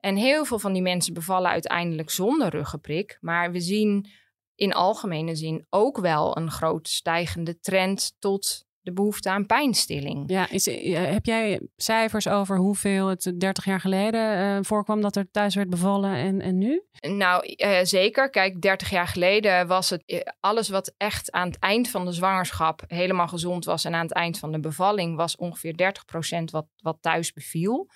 En 0.00 0.16
heel 0.16 0.44
veel 0.44 0.58
van 0.58 0.72
die 0.72 0.82
mensen 0.82 1.14
bevallen 1.14 1.50
uiteindelijk 1.50 2.10
zonder 2.10 2.48
ruggenprik. 2.48 3.18
Maar 3.20 3.52
we 3.52 3.60
zien 3.60 4.06
in 4.54 4.74
algemene 4.74 5.34
zin 5.34 5.66
ook 5.70 5.98
wel 5.98 6.36
een 6.36 6.50
groot 6.50 6.88
stijgende 6.88 7.60
trend 7.60 8.14
tot 8.18 8.66
de 8.88 8.94
behoefte 8.94 9.30
aan 9.30 9.46
pijnstilling. 9.46 10.24
Ja, 10.26 10.50
is, 10.50 10.66
eh, 10.66 11.12
heb 11.12 11.26
jij 11.26 11.60
cijfers 11.76 12.28
over 12.28 12.56
hoeveel 12.56 13.08
het 13.08 13.32
30 13.38 13.64
jaar 13.64 13.80
geleden 13.80 14.38
uh, 14.38 14.58
voorkwam 14.62 15.00
dat 15.00 15.16
er 15.16 15.30
thuis 15.30 15.54
werd 15.54 15.70
bevallen 15.70 16.14
en, 16.14 16.40
en 16.40 16.58
nu? 16.58 16.82
Nou, 17.00 17.54
uh, 17.56 17.78
zeker. 17.82 18.30
Kijk, 18.30 18.60
30 18.60 18.90
jaar 18.90 19.06
geleden 19.06 19.66
was 19.66 19.90
het 19.90 20.32
alles 20.40 20.68
wat 20.68 20.94
echt 20.96 21.30
aan 21.30 21.46
het 21.46 21.58
eind 21.58 21.90
van 21.90 22.04
de 22.04 22.12
zwangerschap 22.12 22.82
helemaal 22.86 23.28
gezond 23.28 23.64
was 23.64 23.84
en 23.84 23.94
aan 23.94 24.02
het 24.02 24.12
eind 24.12 24.38
van 24.38 24.52
de 24.52 24.60
bevalling 24.60 25.16
was 25.16 25.36
ongeveer 25.36 25.92
30% 26.40 26.44
wat, 26.44 26.66
wat 26.76 26.98
thuis 27.00 27.32
beviel. 27.32 27.88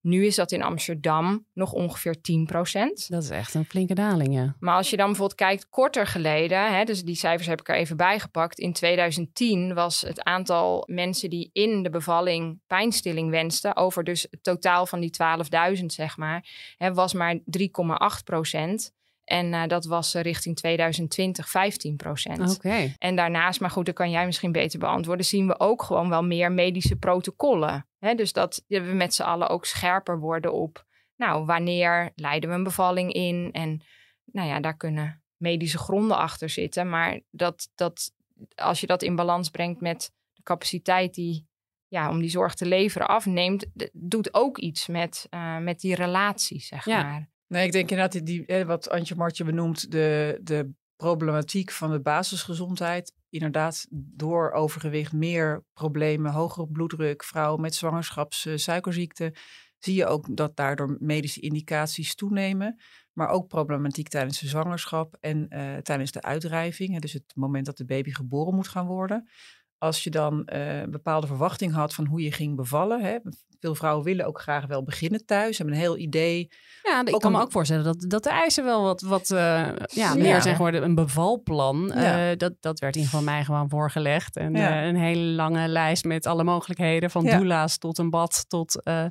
Nu 0.00 0.26
is 0.26 0.34
dat 0.34 0.52
in 0.52 0.62
Amsterdam 0.62 1.46
nog 1.52 1.72
ongeveer 1.72 2.16
10%. 2.16 3.06
Dat 3.06 3.22
is 3.22 3.30
echt 3.30 3.54
een 3.54 3.64
flinke 3.64 3.94
daling, 3.94 4.34
ja. 4.34 4.56
Maar 4.58 4.76
als 4.76 4.90
je 4.90 4.96
dan 4.96 5.06
bijvoorbeeld 5.06 5.38
kijkt 5.38 5.68
korter 5.68 6.06
geleden, 6.06 6.74
hè, 6.74 6.84
dus 6.84 7.02
die 7.02 7.14
cijfers 7.14 7.48
heb 7.48 7.60
ik 7.60 7.68
er 7.68 7.74
even 7.74 7.96
bijgepakt. 7.96 8.58
In 8.58 8.72
2010 8.72 9.74
was 9.74 10.00
het 10.00 10.22
aantal 10.22 10.84
mensen 10.86 11.30
die 11.30 11.50
in 11.52 11.82
de 11.82 11.90
bevalling 11.90 12.60
pijnstilling 12.66 13.30
wensten, 13.30 13.76
over 13.76 14.04
dus 14.04 14.26
het 14.30 14.42
totaal 14.42 14.86
van 14.86 15.00
die 15.00 15.10
12.000 15.78 15.84
zeg 15.86 16.16
maar, 16.16 16.46
hè, 16.76 16.94
was 16.94 17.12
maar 17.12 17.38
3,8 17.44 18.24
En 19.30 19.52
uh, 19.52 19.66
dat 19.66 19.84
was 19.84 20.14
uh, 20.14 20.22
richting 20.22 20.56
2020 20.56 21.48
15 21.50 21.96
procent. 21.96 22.54
Oké. 22.54 22.94
En 22.98 23.16
daarnaast, 23.16 23.60
maar 23.60 23.70
goed, 23.70 23.86
dat 23.86 23.94
kan 23.94 24.10
jij 24.10 24.26
misschien 24.26 24.52
beter 24.52 24.78
beantwoorden, 24.78 25.26
zien 25.26 25.46
we 25.46 25.60
ook 25.60 25.82
gewoon 25.82 26.08
wel 26.08 26.22
meer 26.22 26.52
medische 26.52 26.96
protocollen. 26.96 27.86
Hè? 27.98 28.14
Dus 28.14 28.32
dat 28.32 28.64
we 28.66 28.80
met 28.80 29.14
z'n 29.14 29.22
allen 29.22 29.48
ook 29.48 29.64
scherper 29.66 30.18
worden 30.18 30.52
op, 30.52 30.84
nou, 31.16 31.44
wanneer 31.44 32.12
leiden 32.14 32.50
we 32.50 32.56
een 32.56 32.62
bevalling 32.62 33.12
in? 33.12 33.48
En 33.52 33.82
nou 34.24 34.48
ja, 34.48 34.60
daar 34.60 34.76
kunnen 34.76 35.22
medische 35.36 35.78
gronden 35.78 36.16
achter 36.16 36.48
zitten. 36.48 36.88
Maar 36.88 37.20
dat, 37.30 37.70
dat, 37.74 38.12
als 38.54 38.80
je 38.80 38.86
dat 38.86 39.02
in 39.02 39.16
balans 39.16 39.50
brengt 39.50 39.80
met 39.80 40.12
de 40.32 40.42
capaciteit 40.42 41.14
die 41.14 41.48
ja, 41.88 42.08
om 42.08 42.20
die 42.20 42.30
zorg 42.30 42.54
te 42.54 42.66
leveren 42.66 43.08
afneemt, 43.08 43.66
doet 43.92 44.34
ook 44.34 44.58
iets 44.58 44.86
met, 44.86 45.26
uh, 45.30 45.58
met 45.58 45.80
die 45.80 45.94
relatie, 45.94 46.60
zeg 46.60 46.84
Ja. 46.84 47.02
maar. 47.02 47.28
Nee, 47.52 47.66
ik 47.66 47.72
denk 47.72 47.90
inderdaad, 47.90 48.26
die, 48.26 48.64
wat 48.66 48.90
Antje 48.90 49.16
Martje 49.16 49.44
benoemt, 49.44 49.90
de, 49.90 50.38
de 50.42 50.70
problematiek 50.96 51.70
van 51.70 51.90
de 51.90 52.00
basisgezondheid. 52.00 53.14
Inderdaad, 53.28 53.86
door 53.90 54.50
overgewicht, 54.50 55.12
meer 55.12 55.64
problemen, 55.72 56.32
hogere 56.32 56.66
bloeddruk, 56.66 57.24
vrouwen 57.24 57.60
met 57.60 57.74
zwangerschapssuikerziekte. 57.74 59.34
zie 59.78 59.94
je 59.94 60.06
ook 60.06 60.36
dat 60.36 60.56
daardoor 60.56 60.96
medische 61.00 61.40
indicaties 61.40 62.14
toenemen. 62.14 62.80
Maar 63.12 63.28
ook 63.28 63.48
problematiek 63.48 64.08
tijdens 64.08 64.40
de 64.40 64.48
zwangerschap 64.48 65.16
en 65.20 65.46
uh, 65.48 65.76
tijdens 65.76 66.10
de 66.10 66.22
uitdrijving. 66.22 67.00
Dus 67.00 67.12
het 67.12 67.32
moment 67.34 67.66
dat 67.66 67.76
de 67.76 67.84
baby 67.84 68.10
geboren 68.10 68.54
moet 68.54 68.68
gaan 68.68 68.86
worden. 68.86 69.28
Als 69.78 70.04
je 70.04 70.10
dan 70.10 70.48
uh, 70.52 70.80
een 70.80 70.90
bepaalde 70.90 71.26
verwachting 71.26 71.72
had 71.72 71.94
van 71.94 72.06
hoe 72.06 72.20
je 72.20 72.32
ging 72.32 72.56
bevallen. 72.56 73.02
Hè, 73.02 73.18
veel 73.60 73.74
vrouwen 73.74 74.04
willen 74.04 74.26
ook 74.26 74.40
graag 74.40 74.66
wel 74.66 74.82
beginnen 74.82 75.24
thuis. 75.26 75.58
Hebben 75.58 75.74
een 75.74 75.80
heel 75.80 75.96
idee. 75.96 76.48
Ja, 76.82 77.00
ik 77.04 77.14
Ook 77.14 77.20
kan 77.20 77.32
me 77.32 77.40
ook 77.40 77.52
voorstellen 77.52 77.84
dat, 77.84 78.04
dat 78.08 78.22
de 78.22 78.30
eisen 78.30 78.64
wel 78.64 78.82
wat, 78.82 79.00
wat 79.00 79.30
eh, 79.30 79.38
ja, 79.38 79.74
Ja. 79.88 80.14
meer 80.14 80.42
zijn 80.42 80.54
geworden. 80.56 80.82
Een 80.82 80.94
bevalplan, 80.94 81.92
Ja. 81.94 82.30
eh, 82.30 82.36
dat, 82.36 82.52
dat 82.60 82.78
werd 82.78 82.96
in 82.96 83.04
geval 83.04 83.22
mij 83.22 83.44
gewoon 83.44 83.68
voorgelegd. 83.68 84.36
En 84.36 84.54
Ja. 84.54 84.80
eh, 84.80 84.86
een 84.86 84.96
hele 84.96 85.20
lange 85.22 85.68
lijst 85.68 86.04
met 86.04 86.26
alle 86.26 86.44
mogelijkheden. 86.44 87.10
Van 87.10 87.24
Ja. 87.24 87.36
doula's 87.36 87.78
tot 87.78 87.98
een 87.98 88.10
bad 88.10 88.44
tot... 88.48 88.80
nou 88.84 89.10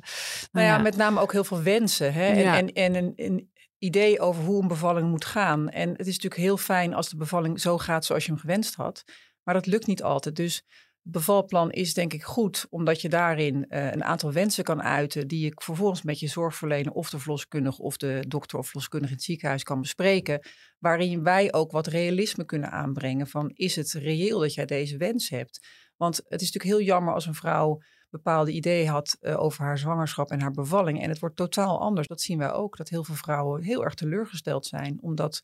Nou 0.52 0.66
ja, 0.66 0.78
met 0.78 0.96
name 0.96 1.20
ook 1.20 1.32
heel 1.32 1.44
veel 1.44 1.62
wensen. 1.62 2.12
Hè? 2.12 2.26
En, 2.26 2.38
Ja. 2.38 2.56
en, 2.72 3.14
en 3.16 3.50
idee 3.78 4.20
over 4.20 4.44
hoe 4.44 4.62
een 4.62 4.68
bevalling 4.68 5.08
moet 5.08 5.24
gaan. 5.24 5.68
En 5.68 5.88
het 5.90 6.06
is 6.06 6.14
natuurlijk 6.14 6.40
heel 6.40 6.56
fijn 6.56 6.94
als 6.94 7.08
de 7.08 7.16
bevalling 7.16 7.60
zo 7.60 7.78
gaat 7.78 8.04
zoals 8.04 8.24
je 8.24 8.30
hem 8.30 8.40
gewenst 8.40 8.74
had. 8.74 9.04
Maar 9.42 9.54
dat 9.54 9.66
lukt 9.66 9.86
niet 9.86 10.02
altijd. 10.02 10.36
Dus 10.36 10.62
bevalplan 11.02 11.70
is 11.70 11.94
denk 11.94 12.12
ik 12.12 12.22
goed, 12.22 12.66
omdat 12.70 13.00
je 13.00 13.08
daarin 13.08 13.68
eh, 13.68 13.92
een 13.92 14.04
aantal 14.04 14.32
wensen 14.32 14.64
kan 14.64 14.82
uiten. 14.82 15.28
die 15.28 15.44
je 15.44 15.52
vervolgens 15.54 16.02
met 16.02 16.20
je 16.20 16.26
zorgverlener 16.26 16.92
of 16.92 17.10
de 17.10 17.18
verloskundige 17.18 17.82
of 17.82 17.96
de 17.96 18.24
dokter 18.28 18.58
of 18.58 18.66
verloskundige 18.66 19.12
in 19.12 19.16
het 19.16 19.26
ziekenhuis 19.26 19.62
kan 19.62 19.80
bespreken. 19.80 20.40
Waarin 20.78 21.22
wij 21.22 21.52
ook 21.52 21.70
wat 21.70 21.86
realisme 21.86 22.44
kunnen 22.44 22.70
aanbrengen. 22.70 23.26
Van 23.26 23.50
is 23.54 23.76
het 23.76 23.92
reëel 23.92 24.38
dat 24.38 24.54
jij 24.54 24.66
deze 24.66 24.96
wens 24.96 25.28
hebt? 25.28 25.66
Want 25.96 26.16
het 26.16 26.40
is 26.40 26.52
natuurlijk 26.52 26.78
heel 26.78 26.86
jammer 26.86 27.14
als 27.14 27.26
een 27.26 27.34
vrouw 27.34 27.80
bepaalde 28.10 28.52
ideeën 28.52 28.88
had 28.88 29.16
eh, 29.20 29.40
over 29.40 29.64
haar 29.64 29.78
zwangerschap 29.78 30.30
en 30.30 30.40
haar 30.40 30.50
bevalling. 30.50 31.02
En 31.02 31.08
het 31.08 31.18
wordt 31.18 31.36
totaal 31.36 31.80
anders. 31.80 32.06
Dat 32.06 32.20
zien 32.20 32.38
wij 32.38 32.52
ook, 32.52 32.76
dat 32.76 32.88
heel 32.88 33.04
veel 33.04 33.14
vrouwen 33.14 33.62
heel 33.62 33.84
erg 33.84 33.94
teleurgesteld 33.94 34.66
zijn, 34.66 34.98
omdat 35.00 35.42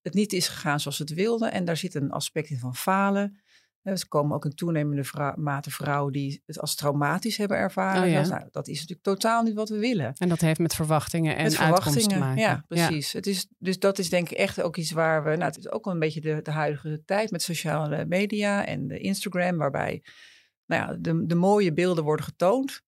het 0.00 0.14
niet 0.14 0.32
is 0.32 0.48
gegaan 0.48 0.80
zoals 0.80 0.96
ze 0.96 1.02
het 1.02 1.14
wilden. 1.14 1.52
En 1.52 1.64
daar 1.64 1.76
zit 1.76 1.94
een 1.94 2.10
aspect 2.10 2.50
in 2.50 2.58
van 2.58 2.76
falen. 2.76 3.41
Eh, 3.82 3.92
Er 3.92 4.08
komen 4.08 4.36
ook 4.36 4.44
een 4.44 4.54
toenemende 4.54 5.04
vrou- 5.04 5.40
mate 5.40 5.70
vrouwen 5.70 6.12
die 6.12 6.42
het 6.46 6.60
als 6.60 6.74
traumatisch 6.74 7.36
hebben 7.36 7.56
ervaren. 7.56 8.02
Oh 8.02 8.08
ja. 8.08 8.20
dat, 8.20 8.30
nou, 8.30 8.48
dat 8.50 8.68
is 8.68 8.74
natuurlijk 8.74 9.02
totaal 9.02 9.42
niet 9.42 9.54
wat 9.54 9.68
we 9.68 9.78
willen. 9.78 10.12
En 10.16 10.28
dat 10.28 10.40
heeft 10.40 10.58
met 10.60 10.74
verwachtingen 10.74 11.36
en 11.36 11.42
Met 11.42 11.58
uitkomst 11.58 11.82
te 11.84 11.90
verwachtingen, 11.90 12.18
maken. 12.18 12.42
ja, 12.42 12.64
precies. 12.68 13.12
Het 13.12 13.26
is, 13.26 13.46
dus 13.58 13.78
dat 13.78 13.98
is 13.98 14.08
denk 14.08 14.30
ik 14.30 14.36
echt 14.38 14.62
ook 14.62 14.76
iets 14.76 14.90
waar 14.90 15.24
we... 15.24 15.30
Nou, 15.30 15.42
het 15.44 15.58
is 15.58 15.70
ook 15.70 15.84
wel 15.84 15.94
een 15.94 16.00
beetje 16.00 16.20
de, 16.20 16.40
de 16.42 16.50
huidige 16.50 17.02
tijd 17.04 17.30
met 17.30 17.42
sociale 17.42 18.04
media 18.06 18.66
en 18.66 18.86
de 18.88 18.98
Instagram... 18.98 19.56
waarbij 19.56 20.02
nou 20.66 20.82
ja, 20.82 20.96
de, 21.00 21.26
de 21.26 21.34
mooie 21.34 21.72
beelden 21.72 22.04
worden 22.04 22.24
getoond. 22.24 22.82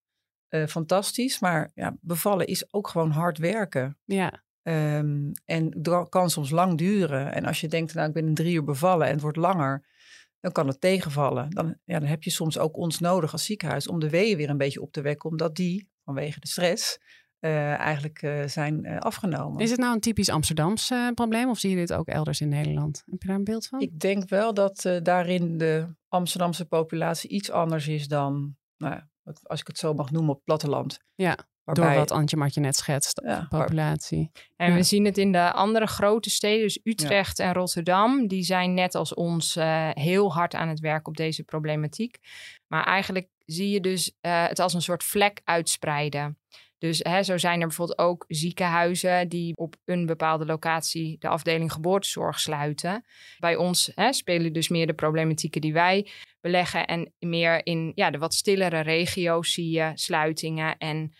Eh, 0.49 0.67
fantastisch, 0.67 1.39
maar 1.39 1.71
ja, 1.75 1.97
bevallen 2.01 2.47
is 2.47 2.73
ook 2.73 2.89
gewoon 2.89 3.11
hard 3.11 3.39
werken. 3.39 3.99
Ja, 4.05 4.43
Ehm, 4.65 5.33
en 5.45 5.83
kan 6.09 6.31
soms 6.31 6.51
lang 6.51 6.79
duren. 6.79 7.33
En 7.33 7.45
als 7.45 7.61
je 7.61 7.69
denkt, 7.69 7.95
nou, 7.95 8.09
ik 8.09 8.15
ben 8.15 8.27
in 8.27 8.35
drie 8.35 8.55
uur 8.55 8.65
bevallen 8.65 9.07
en 9.07 9.13
het 9.13 9.23
wordt 9.23 9.37
langer, 9.37 9.85
dan 10.45 10.53
kan 10.53 10.67
het 10.67 10.81
tegenvallen. 10.81 11.51
Dan, 11.51 11.77
ja, 11.85 11.99
dan 11.99 12.09
heb 12.09 12.23
je 12.23 12.31
soms 12.31 12.59
ook 12.59 12.77
ons 12.77 12.99
nodig 12.99 13.33
als 13.33 13.45
ziekenhuis 13.45 13.89
om 13.89 14.01
de 14.01 14.11
weeën 14.11 14.37
weer 14.37 14.51
een 14.51 14.57
beetje 14.57 14.81
op 14.81 14.93
te 14.93 15.01
wekken, 15.01 15.31
omdat 15.31 15.57
die 15.57 15.89
vanwege 16.05 16.41
de 16.41 16.49
stress 16.49 16.99
eh, 17.39 17.73
eigenlijk 17.75 18.23
eh, 18.23 18.47
zijn 18.47 18.85
eh, 18.85 18.99
afgenomen. 18.99 19.63
Is 19.63 19.71
het 19.71 19.79
nou 19.79 19.95
een 19.95 20.01
typisch 20.01 20.29
Amsterdams 20.29 20.91
eh, 20.91 21.09
probleem 21.15 21.49
of 21.49 21.59
zie 21.59 21.71
je 21.71 21.77
dit 21.77 21.93
ook 21.93 22.07
elders 22.07 22.41
in 22.41 22.49
Nederland? 22.49 23.03
Heb 23.11 23.23
je 23.23 23.29
daar 23.29 23.37
een 23.37 23.45
beeld 23.45 23.67
van? 23.67 23.81
Ik 23.81 23.99
denk 23.99 24.29
wel 24.29 24.55
dat 24.55 24.99
daarin 25.03 25.59
de 25.59 25.95
Amsterdamse 26.09 26.65
populatie 26.65 27.31
iets 27.31 27.51
anders 27.51 27.89
is 27.89 28.09
dan, 28.09 28.57
nou, 28.77 29.01
als 29.43 29.61
ik 29.61 29.67
het 29.67 29.79
zo 29.79 29.95
mag 29.95 30.11
noemen, 30.11 30.31
op 30.31 30.37
het 30.37 30.45
platteland. 30.45 30.99
Ja, 31.15 31.39
Waarbij, 31.64 31.85
Door 31.88 31.94
wat 31.94 32.11
Antje 32.11 32.37
Martje 32.37 32.61
net 32.61 32.77
schetst, 32.77 33.20
Ja, 33.24 33.40
de 33.40 33.46
populatie. 33.48 34.31
En 34.57 34.70
Ja. 34.70 34.77
we 34.77 34.83
zien 34.83 35.05
het 35.05 35.18
in 35.18 35.33
de 35.33 35.53
andere 35.53 35.87
grote 35.87 36.31
steden, 36.31 36.62
dus 36.62 36.81
Utrecht 36.83 37.38
en 37.38 37.53
Rotterdam. 37.53 38.27
Die 38.29 38.42
zijn 38.42 38.74
net 38.74 38.94
als 38.94 39.14
ons 39.14 39.57
eh, 39.57 39.88
heel 39.92 40.33
hard 40.33 40.55
aan 40.55 40.68
het 40.68 40.81
werk 40.81 41.09
op 41.09 41.16
deze 41.16 41.42
problematiek. 41.42 42.18
Maar 42.66 42.85
eigenlijk 42.85 43.29
zie 43.46 43.70
je 43.70 43.81
dus 43.81 44.12
eh, 44.20 44.46
het 44.48 44.59
als 44.59 44.74
een 44.74 44.83
soort 44.83 45.05
vlek 45.05 45.40
uitspreiden. 45.44 46.38
Dus 46.79 46.98
hè, 47.03 47.22
zo 47.22 47.38
zijn 47.38 47.61
er 47.61 47.66
bijvoorbeeld 47.66 47.98
ook 47.98 48.24
ziekenhuizen 48.29 49.29
die 49.29 49.57
op 49.57 49.77
een 49.85 50.07
bepaalde 50.07 50.46
locatie 50.46 51.16
de 51.18 51.29
afdeling 51.29 51.72
geboortezorg 51.72 52.40
sluiten. 52.40 53.05
Bij 53.38 53.57
ons 53.57 53.90
hè, 53.94 54.12
spelen 54.12 54.53
dus 54.53 54.68
meer 54.68 54.87
de 54.87 54.94
problematieken 54.94 55.61
die 55.61 55.72
wij 55.72 56.11
beleggen. 56.40 56.87
En 56.87 57.12
meer 57.18 57.66
in 57.66 57.92
ja, 57.94 58.11
de 58.11 58.18
wat 58.18 58.35
stillere 58.35 58.81
regio's 58.81 59.53
zie 59.53 59.70
je 59.70 59.90
sluitingen. 59.94 60.79
En 60.79 61.14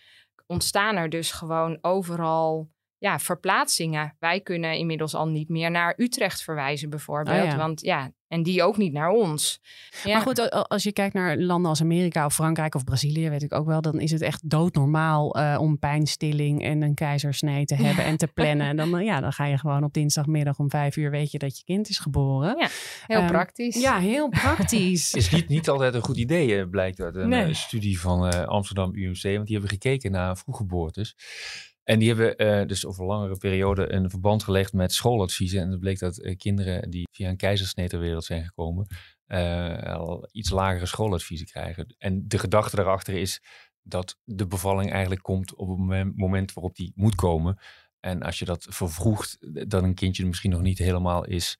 ontstaan 0.47 0.95
er 0.95 1.09
dus 1.09 1.31
gewoon 1.31 1.77
overal 1.81 2.69
ja, 3.05 3.19
verplaatsingen. 3.19 4.15
Wij 4.19 4.41
kunnen 4.41 4.77
inmiddels 4.77 5.13
al 5.15 5.27
niet 5.27 5.49
meer 5.49 5.71
naar 5.71 5.93
Utrecht 5.97 6.43
verwijzen, 6.43 6.89
bijvoorbeeld. 6.89 7.43
Oh 7.43 7.49
ja. 7.49 7.57
Want 7.57 7.81
ja, 7.81 8.11
en 8.27 8.43
die 8.43 8.63
ook 8.63 8.77
niet 8.77 8.93
naar 8.93 9.09
ons. 9.09 9.59
Ja. 10.03 10.13
Maar 10.13 10.21
goed, 10.21 10.49
als 10.69 10.83
je 10.83 10.91
kijkt 10.93 11.13
naar 11.13 11.37
landen 11.37 11.69
als 11.69 11.81
Amerika 11.81 12.25
of 12.25 12.33
Frankrijk 12.33 12.75
of 12.75 12.83
Brazilië, 12.83 13.29
weet 13.29 13.43
ik 13.43 13.53
ook 13.53 13.65
wel, 13.65 13.81
dan 13.81 13.99
is 13.99 14.11
het 14.11 14.21
echt 14.21 14.49
doodnormaal 14.49 15.35
eh, 15.35 15.57
om 15.59 15.79
pijnstilling 15.79 16.63
en 16.63 16.81
een 16.81 16.93
keizersnee 16.93 17.65
te 17.65 17.75
hebben 17.85 18.05
en 18.05 18.17
te 18.17 18.27
plannen. 18.27 18.67
En 18.67 18.75
dan, 18.75 18.97
eh, 18.97 19.05
ja, 19.05 19.19
dan 19.19 19.33
ga 19.33 19.45
je 19.45 19.57
gewoon 19.57 19.83
op 19.83 19.93
dinsdagmiddag 19.93 20.59
om 20.59 20.69
vijf 20.69 20.95
uur 20.95 21.11
weet 21.11 21.31
je 21.31 21.37
dat 21.37 21.57
je 21.57 21.63
kind 21.63 21.89
is 21.89 21.99
geboren. 21.99 22.57
Ja, 22.57 22.67
Heel 23.07 23.19
Ehm, 23.19 23.27
praktisch. 23.27 23.81
Ja, 23.81 23.99
heel 23.99 24.29
praktisch. 24.29 25.13
Is 25.13 25.29
niet, 25.29 25.47
niet 25.47 25.69
altijd 25.69 25.93
een 25.93 26.03
goed 26.03 26.17
idee, 26.17 26.59
eh, 26.59 26.69
blijkt 26.69 26.99
uit 26.99 27.15
een 27.15 27.29
Nee. 27.29 27.53
studie 27.53 27.99
van 27.99 28.27
eh, 28.27 28.45
Amsterdam 28.47 28.95
UMC. 28.95 29.21
Want 29.23 29.45
die 29.45 29.53
hebben 29.55 29.69
gekeken 29.69 30.11
naar 30.11 30.37
vroeggeboortes. 30.37 31.15
En 31.85 31.99
die 31.99 32.07
hebben 32.07 32.35
eh, 32.35 32.67
dus 32.67 32.85
over 32.85 33.01
een 33.01 33.07
langere 33.07 33.37
periode 33.37 33.91
een 33.91 34.09
verband 34.09 34.43
gelegd 34.43 34.73
met 34.73 34.93
schooladviezen. 34.93 35.61
En 35.61 35.71
het 35.71 35.79
bleek 35.79 35.99
dat 35.99 36.17
eh, 36.17 36.37
kinderen 36.37 36.89
die 36.89 37.07
via 37.11 37.29
een 37.29 37.37
keizersnee 37.37 37.87
ter 37.87 37.99
wereld 37.99 38.23
zijn 38.23 38.45
gekomen, 38.45 38.87
eh, 39.25 39.93
al 39.93 40.29
iets 40.31 40.49
lagere 40.49 40.85
schooladviezen 40.85 41.47
krijgen. 41.47 41.95
En 41.97 42.27
de 42.27 42.39
gedachte 42.39 42.75
daarachter 42.75 43.13
is 43.13 43.41
dat 43.81 44.17
de 44.23 44.47
bevalling 44.47 44.91
eigenlijk 44.91 45.21
komt 45.21 45.55
op 45.55 45.67
het 45.67 46.15
moment, 46.15 46.53
waarop 46.53 46.75
die 46.75 46.91
moet 46.95 47.15
komen. 47.15 47.59
En 47.99 48.21
als 48.21 48.39
je 48.39 48.45
dat 48.45 48.67
vervroegt, 48.69 49.37
dat 49.69 49.83
een 49.83 49.95
kindje 49.95 50.25
misschien 50.25 50.51
nog 50.51 50.61
niet 50.61 50.77
helemaal 50.77 51.25
is 51.25 51.57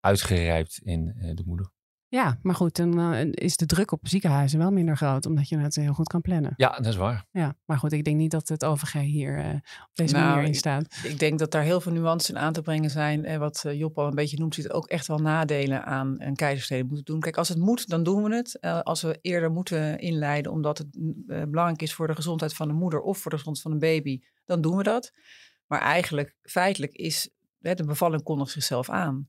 uitgerijpt 0.00 0.78
in 0.78 1.04
de 1.34 1.42
moeder. 1.46 1.73
Ja, 2.14 2.38
maar 2.42 2.54
goed, 2.54 2.76
dan 2.76 3.00
eh, 3.00 3.28
is 3.30 3.56
de 3.56 3.66
druk 3.66 3.92
op 3.92 4.00
ziekenhuizen 4.02 4.58
wel 4.58 4.70
minder 4.70 4.96
groot, 4.96 5.26
omdat 5.26 5.48
je 5.48 5.58
het 5.58 5.74
heel 5.74 5.92
goed 5.92 6.08
kan 6.08 6.20
plannen. 6.20 6.52
Ja, 6.56 6.76
dat 6.76 6.86
is 6.86 6.96
waar. 6.96 7.26
Ja, 7.30 7.56
maar 7.64 7.78
goed, 7.78 7.92
ik 7.92 8.04
denk 8.04 8.16
niet 8.16 8.30
dat 8.30 8.48
het 8.48 8.64
OVG 8.64 8.92
hier 8.92 9.38
eh, 9.38 9.54
op 9.54 9.90
deze 9.92 10.14
Nou, 10.14 10.26
manier 10.26 10.44
in 10.46 10.54
staat. 10.54 11.00
Ik 11.02 11.18
denk 11.18 11.38
dat 11.38 11.50
daar 11.50 11.62
heel 11.62 11.80
veel 11.80 11.92
nuances 11.92 12.30
in 12.30 12.38
aan 12.38 12.52
te 12.52 12.62
brengen 12.62 12.90
zijn. 12.90 13.24
En 13.24 13.40
wat 13.40 13.64
eh, 13.64 13.78
Job 13.78 13.98
al 13.98 14.06
een 14.06 14.14
beetje 14.14 14.38
noemt, 14.38 14.54
zit 14.54 14.72
ook 14.72 14.86
echt 14.86 15.06
wel 15.06 15.18
nadelen 15.18 15.84
aan 15.84 16.14
een 16.18 16.36
keizersnede 16.36 16.84
moeten 16.84 17.04
doen. 17.04 17.20
Kijk, 17.20 17.36
als 17.36 17.48
het 17.48 17.58
moet, 17.58 17.88
dan 17.88 18.02
doen 18.02 18.22
we 18.22 18.34
het. 18.34 18.60
Als 18.84 19.02
we 19.02 19.18
eerder 19.20 19.50
moeten 19.50 19.98
inleiden 19.98 20.52
omdat 20.52 20.78
het 20.78 20.96
mm, 20.96 21.24
eh, 21.26 21.42
belangrijk 21.42 21.82
is 21.82 21.94
voor 21.94 22.06
de 22.06 22.14
gezondheid 22.14 22.54
van 22.54 22.68
de 22.68 22.74
moeder 22.74 23.00
of 23.00 23.18
voor 23.18 23.30
de 23.30 23.36
gezondheid 23.36 23.66
van 23.66 23.72
een 23.72 23.94
baby, 23.94 24.20
dan 24.44 24.60
doen 24.60 24.76
we 24.76 24.82
dat. 24.82 25.12
Maar 25.66 25.80
eigenlijk, 25.80 26.36
feitelijk 26.42 26.92
is 26.92 27.30
hè, 27.60 27.74
de 27.74 27.84
bevalling 27.84 28.22
kondigt 28.22 28.50
zichzelf 28.50 28.90
aan. 28.90 29.28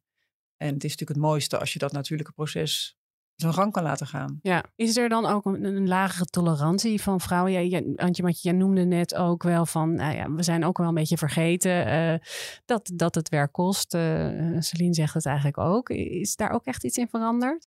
En 0.58 0.74
het 0.74 0.84
is 0.84 0.90
natuurlijk 0.92 1.20
het 1.20 1.28
mooiste 1.30 1.60
als 1.60 1.74
je 1.74 1.80
dat 1.80 1.92
natuurlijke 1.92 2.32
proces 2.32 2.98
zijn 3.36 3.54
gang 3.54 3.72
kan 3.72 3.84
laten 3.84 4.08
gaan. 4.08 4.40
Ja, 4.42 4.64
is 4.76 4.98
er 4.98 5.10
dan 5.10 5.26
ook 5.26 5.46
een, 5.46 5.64
een 5.64 5.88
lagere 5.88 6.26
tolerantie 6.26 7.02
van 7.02 7.22
vrouwen? 7.22 7.52
Ja, 7.52 7.62
jij- 7.62 7.94
Antje, 7.96 8.24
want 8.24 8.42
jij 8.42 8.54
noemde 8.54 8.86
net 8.86 9.16
ook 9.16 9.44
wel 9.44 9.66
van, 9.66 9.96
nou 9.96 10.16
ja, 10.16 10.32
we 10.32 10.44
zijn 10.44 10.66
ook 10.66 10.78
wel 10.78 10.88
een 10.88 10.94
beetje 10.94 11.18
vergeten 11.18 11.86
eh, 11.86 12.28
dat, 12.66 12.92
dat 12.94 13.16
het 13.16 13.30
werk 13.30 13.52
kost. 13.52 13.94
Eh 13.94 14.30
Celine 14.60 14.94
zegt 14.94 15.14
het 15.14 15.26
eigenlijk 15.26 15.58
ook. 15.58 15.90
Is 15.90 16.36
daar 16.36 16.52
ook 16.52 16.66
echt 16.66 16.84
iets 16.84 16.98
in 16.98 17.08
veranderd? 17.08 17.68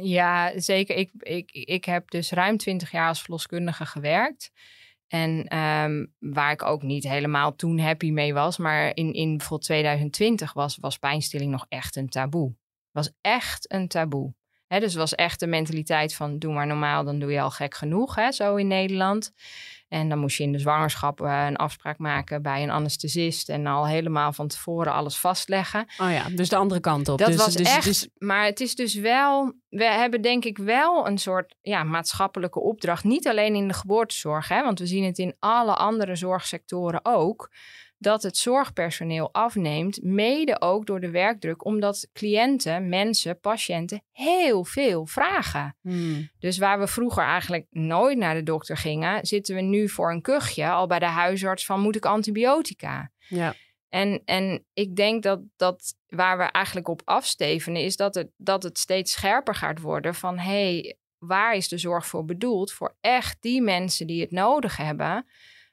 Ja, 0.00 0.60
zeker. 0.60 0.96
Ik, 0.96 1.10
ik, 1.18 1.50
ik 1.52 1.84
heb 1.84 2.10
dus 2.10 2.30
ruim 2.30 2.56
twintig 2.56 2.90
jaar 2.90 3.08
als 3.08 3.20
verloskundige 3.22 3.86
gewerkt. 3.86 4.50
En 5.12 5.44
ehm, 5.46 6.06
waar 6.18 6.52
ik 6.52 6.62
ook 6.62 6.82
niet 6.82 7.04
helemaal 7.04 7.54
toen 7.54 7.78
happy 7.78 8.10
mee 8.10 8.34
was. 8.34 8.56
Maar 8.56 8.96
in, 8.96 9.12
in 9.12 9.36
bijvoorbeeld 9.36 9.68
2020 9.68 10.52
was, 10.52 10.76
was 10.76 10.98
pijnstilling 10.98 11.50
nog 11.50 11.66
echt 11.68 11.96
een 11.96 12.08
taboe. 12.08 12.54
was 12.90 13.12
echt 13.20 13.72
een 13.72 13.88
taboe. 13.88 14.34
Hè, 14.66 14.80
dus 14.80 14.94
was 14.94 15.14
echt 15.14 15.40
de 15.40 15.46
mentaliteit 15.46 16.14
van 16.14 16.38
doe 16.38 16.52
maar 16.52 16.66
normaal, 16.66 17.04
dan 17.04 17.18
doe 17.18 17.32
je 17.32 17.40
al 17.40 17.50
gek 17.50 17.74
genoeg, 17.74 18.14
hè, 18.14 18.32
zo 18.32 18.56
in 18.56 18.66
Nederland. 18.66 19.32
En 19.92 20.08
dan 20.08 20.18
moest 20.18 20.36
je 20.36 20.42
in 20.42 20.52
de 20.52 20.58
zwangerschap 20.58 21.20
eh, 21.20 21.46
een 21.46 21.56
afspraak 21.56 21.98
maken 21.98 22.42
bij 22.42 22.62
een 22.62 22.70
anesthesist 22.70 23.48
en 23.48 23.66
al 23.66 23.86
helemaal 23.86 24.32
van 24.32 24.48
tevoren 24.48 24.92
alles 24.92 25.18
vastleggen. 25.18 25.86
Oh 25.98 26.10
ja, 26.10 26.28
dus 26.28 26.48
de 26.48 26.56
andere 26.56 26.80
kant 26.80 27.08
op. 27.08 27.18
Dat 27.18 27.26
dus, 27.26 27.36
was 27.36 27.54
dus, 27.54 27.68
echt. 27.68 27.84
dus- 27.84 28.08
maar 28.18 28.44
het 28.44 28.60
is 28.60 28.74
dus 28.74 28.94
wel. 28.94 29.52
We 29.68 29.84
hebben 29.84 30.22
denk 30.22 30.44
ik 30.44 30.58
wel 30.58 31.06
een 31.06 31.18
soort 31.18 31.54
ja, 31.62 31.82
maatschappelijke 31.84 32.60
opdracht. 32.60 33.04
Niet 33.04 33.28
alleen 33.28 33.54
in 33.54 33.68
de 33.68 33.74
geboortezorg, 33.74 34.48
hè, 34.48 34.62
want 34.62 34.78
we 34.78 34.86
zien 34.86 35.04
het 35.04 35.18
in 35.18 35.36
alle 35.38 35.74
andere 35.74 36.16
zorgsectoren 36.16 37.00
ook. 37.02 37.50
Dat 38.02 38.22
het 38.22 38.36
zorgpersoneel 38.36 39.32
afneemt, 39.32 40.02
mede 40.02 40.60
ook 40.60 40.86
door 40.86 41.00
de 41.00 41.10
werkdruk, 41.10 41.64
omdat 41.64 42.08
cliënten, 42.12 42.88
mensen, 42.88 43.40
patiënten 43.40 44.02
heel 44.10 44.64
veel 44.64 45.06
vragen. 45.06 45.76
Hmm. 45.80 46.30
Dus 46.38 46.58
waar 46.58 46.78
we 46.78 46.86
vroeger 46.86 47.24
eigenlijk 47.24 47.66
nooit 47.70 48.18
naar 48.18 48.34
de 48.34 48.42
dokter 48.42 48.76
gingen, 48.76 49.26
zitten 49.26 49.54
we 49.54 49.60
nu 49.60 49.88
voor 49.88 50.10
een 50.10 50.22
kuchje 50.22 50.68
al 50.68 50.86
bij 50.86 50.98
de 50.98 51.04
huisarts 51.04 51.66
van 51.66 51.80
moet 51.80 51.96
ik 51.96 52.06
antibiotica? 52.06 53.10
ja. 53.28 53.54
En, 53.88 54.22
en 54.24 54.64
ik 54.72 54.96
denk 54.96 55.22
dat, 55.22 55.40
dat 55.56 55.94
waar 56.06 56.38
we 56.38 56.44
eigenlijk 56.44 56.88
op 56.88 57.02
afstevenen 57.04 57.82
is 57.82 57.96
dat 57.96 58.14
het, 58.14 58.30
dat 58.36 58.62
het 58.62 58.78
steeds 58.78 59.12
scherper 59.12 59.54
gaat 59.54 59.80
worden 59.80 60.14
van 60.14 60.38
hé, 60.38 60.50
hey, 60.50 60.96
waar 61.18 61.54
is 61.54 61.68
de 61.68 61.78
zorg 61.78 62.06
voor 62.06 62.24
bedoeld? 62.24 62.72
Voor 62.72 62.96
echt 63.00 63.36
die 63.40 63.62
mensen 63.62 64.06
die 64.06 64.20
het 64.20 64.30
nodig 64.30 64.76
hebben. 64.76 65.26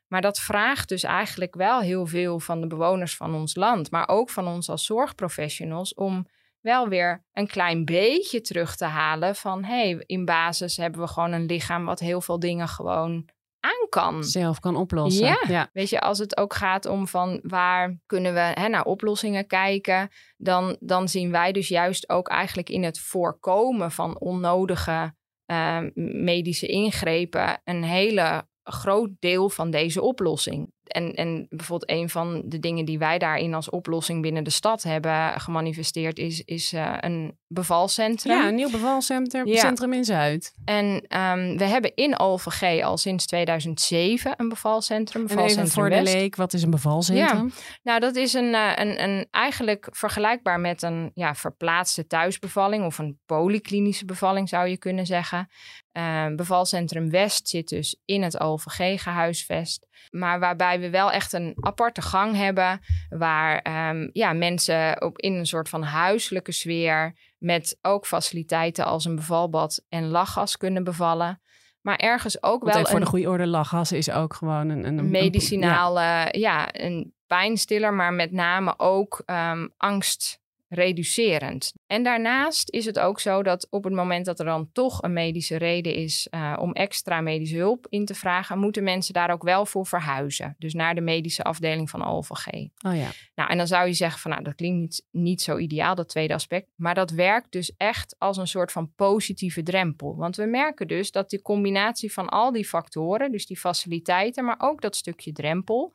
Maar 0.10 0.22
dat 0.22 0.40
vraagt 0.40 0.90
dus 0.90 1.04
eigenlijk 1.04 1.56
wel 1.56 1.80
heel 1.80 2.06
veel 2.06 2.40
van 2.40 2.62
de 2.62 2.68
bewoners 2.68 3.16
van 3.16 3.36
ons 3.36 3.56
land, 3.56 3.92
maar 3.92 4.08
ook 4.08 4.30
van 4.30 4.48
ons 4.48 4.70
als 4.70 4.86
zorgprofessionals 4.86 5.94
om 5.94 6.28
wel 6.62 6.88
weer 6.88 7.26
een 7.34 7.48
klein 7.48 7.86
beetje 7.86 8.42
terug 8.42 8.76
te 8.76 8.86
halen 8.86 9.36
van 9.36 9.64
hé, 9.64 9.90
hey, 9.90 10.04
in 10.06 10.26
basis 10.26 10.78
hebben 10.78 11.02
we 11.02 11.08
gewoon 11.08 11.32
een 11.32 11.46
lichaam 11.46 11.86
wat 11.86 12.00
heel 12.00 12.22
veel 12.22 12.40
dingen 12.40 12.68
gewoon 12.68 13.30
aan 13.60 13.90
kan. 13.90 14.24
zelf 14.24 14.60
kan 14.60 14.76
oplossen. 14.76 15.26
Ja. 15.26 15.44
ja. 15.48 15.70
Weet 15.74 15.90
je, 15.90 16.02
als 16.02 16.20
het 16.20 16.38
ook 16.38 16.54
gaat 16.54 16.86
om 16.86 17.08
van 17.08 17.40
waar 17.44 18.00
kunnen 18.06 18.34
we 18.34 18.40
hè, 18.40 18.68
naar 18.68 18.86
oplossingen 18.86 19.48
kijken, 19.48 20.10
dan, 20.38 20.78
dan 20.80 21.08
zien 21.08 21.32
wij 21.32 21.52
dus 21.52 21.68
juist 21.68 22.10
ook 22.10 22.28
eigenlijk 22.30 22.70
in 22.70 22.84
het 22.84 23.00
voorkomen 23.00 23.92
van 23.92 24.20
onnodige 24.20 25.14
eh, 25.46 25.80
medische 25.96 26.68
ingrepen 26.68 27.62
een 27.64 27.84
hele 27.84 28.48
groot 28.72 29.10
deel 29.20 29.50
van 29.50 29.72
deze 29.72 30.02
oplossing. 30.02 30.72
En, 30.84 31.14
en 31.14 31.46
bijvoorbeeld 31.50 31.92
een 31.92 32.10
van 32.10 32.42
de 32.46 32.60
dingen 32.60 32.86
die 32.86 33.00
wij 33.00 33.18
daarin 33.18 33.54
als 33.54 33.70
oplossing 33.70 34.22
binnen 34.22 34.44
de 34.44 34.50
stad 34.50 34.84
hebben 34.84 35.42
gemanifesteerd 35.42 36.18
is, 36.20 36.42
is 36.46 36.74
eh, 36.74 36.94
een 37.00 37.38
bevalcentrum. 37.48 38.38
Ja, 38.38 38.48
een 38.48 38.56
nieuw 38.56 38.70
bevalcentrum 38.70 39.48
Ja. 39.48 39.60
centrum 39.60 39.94
in 39.94 40.04
Zuid. 40.04 40.54
En 40.66 41.06
ehm, 41.08 41.58
we 41.58 41.64
hebben 41.64 41.96
in 41.96 42.20
OVG 42.20 42.84
al 42.84 42.98
sinds 42.98 43.26
2007 43.26 44.34
een 44.38 44.50
bevalcentrum. 44.50 45.22
En 45.22 45.28
bevalcentrum 45.28 45.68
voor 45.68 45.90
de 45.90 46.02
leek, 46.02 46.36
wat 46.36 46.54
is 46.54 46.64
een 46.64 46.70
bevalcentrum? 46.70 47.52
Nou, 47.84 48.00
dat 48.00 48.16
is 48.16 48.34
een, 48.34 48.54
eh, 48.54 48.72
een, 48.76 49.04
een 49.04 49.28
eigenlijk 49.32 49.88
vergelijkbaar 49.92 50.60
met 50.60 50.82
een 50.82 51.12
ja, 51.14 51.36
verplaatste 51.36 52.08
thuisbevalling 52.08 52.86
of 52.86 52.98
een 52.98 53.20
polyklinische 53.26 54.06
bevalling 54.06 54.50
zou 54.50 54.68
je 54.68 54.78
kunnen 54.78 55.06
zeggen. 55.06 55.48
Eh, 56.00 56.36
bevalcentrum 56.36 57.10
West 57.10 57.50
zit 57.50 57.70
dus 57.70 58.02
in 58.06 58.24
het 58.24 58.40
OVG 58.40 59.02
gehuisvest. 59.02 59.88
Maar 60.10 60.40
waarbij 60.40 60.80
we 60.80 60.90
wel 60.90 61.12
echt 61.12 61.34
een 61.34 61.54
aparte 61.60 62.02
gang 62.02 62.36
hebben. 62.36 62.80
Waar 63.10 63.60
ehm, 63.60 64.10
ja, 64.12 64.34
mensen 64.34 65.02
op, 65.02 65.18
in 65.18 65.34
een 65.34 65.46
soort 65.46 65.70
van 65.70 65.84
huiselijke 65.84 66.52
sfeer. 66.52 67.16
Met 67.38 67.78
ook 67.82 68.06
faciliteiten 68.06 68.86
als 68.86 69.06
een 69.06 69.16
bevalbad 69.16 69.86
en 69.90 70.08
lachgas 70.08 70.58
kunnen 70.58 70.84
bevallen. 70.84 71.42
Maar 71.82 71.98
ergens 71.98 72.44
ook 72.44 72.64
Want 72.64 72.74
wel 72.74 72.74
even 72.74 72.90
voor 72.90 73.00
een 73.00 73.06
de 73.06 73.12
goede 73.12 73.30
orde, 73.30 73.48
lachgas 73.48 73.92
is 73.92 74.12
ook 74.12 74.34
gewoon 74.34 74.70
een... 74.70 74.86
een, 74.86 74.98
een 74.98 75.10
medicinaal, 75.10 76.00
eh, 76.00 76.42
ja. 76.42 76.68
een 76.72 77.14
pijnstiller, 77.28 77.94
maar 77.94 78.14
met 78.14 78.32
name 78.32 78.74
ook 78.78 79.22
ehm, 79.26 79.68
angstreducerend. 80.70 81.74
En 81.88 82.04
daarnaast 82.04 82.70
is 82.70 82.86
het 82.86 83.00
ook 83.00 83.20
zo 83.20 83.44
dat 83.44 83.68
op 83.70 83.84
het 83.84 83.94
moment 83.94 84.26
dat 84.26 84.40
er 84.40 84.46
dan 84.46 84.70
toch 84.72 85.02
een 85.02 85.14
medische 85.14 85.58
reden 85.58 85.94
is 85.94 86.28
eh, 86.30 86.58
om 86.60 86.74
extra 86.74 87.22
medische 87.22 87.58
hulp 87.58 87.88
in 87.90 88.06
te 88.06 88.14
vragen, 88.14 88.60
moeten 88.60 88.84
mensen 88.84 89.14
daar 89.14 89.32
ook 89.32 89.44
wel 89.44 89.66
voor 89.66 89.86
verhuizen. 89.86 90.56
Dus 90.58 90.74
naar 90.74 90.96
de 90.96 91.02
medische 91.02 91.44
afdeling 91.44 91.90
van 91.90 92.06
OVG. 92.06 92.48
Oh 92.86 92.96
ja. 92.96 93.10
Nou, 93.36 93.50
en 93.50 93.58
dan 93.58 93.68
zou 93.68 93.88
je 93.88 93.94
zeggen 93.94 94.20
van, 94.20 94.32
nou, 94.32 94.44
dat 94.44 94.56
klinkt 94.56 94.80
niet, 94.80 95.06
niet 95.12 95.42
zo 95.42 95.58
ideaal, 95.58 95.96
dat 95.96 96.10
tweede 96.10 96.34
aspect. 96.34 96.68
Maar 96.76 96.96
dat 96.96 97.12
werkt 97.12 97.52
dus 97.52 97.76
echt 97.78 98.16
als 98.18 98.38
een 98.38 98.48
soort 98.48 98.72
van 98.72 98.94
positieve 98.96 99.64
drempel. 99.64 100.16
Want 100.16 100.36
we 100.36 100.46
merken 100.46 100.88
dus 100.88 101.12
dat 101.12 101.30
die 101.30 101.42
combinatie 101.42 102.14
van 102.14 102.30
al 102.30 102.52
die 102.52 102.66
factoren, 102.66 103.32
dus 103.32 103.46
die 103.46 103.58
faciliteiten, 103.58 104.46
maar 104.46 104.60
ook 104.60 104.82
dat 104.82 104.96
stukje 104.96 105.32
drempel, 105.32 105.94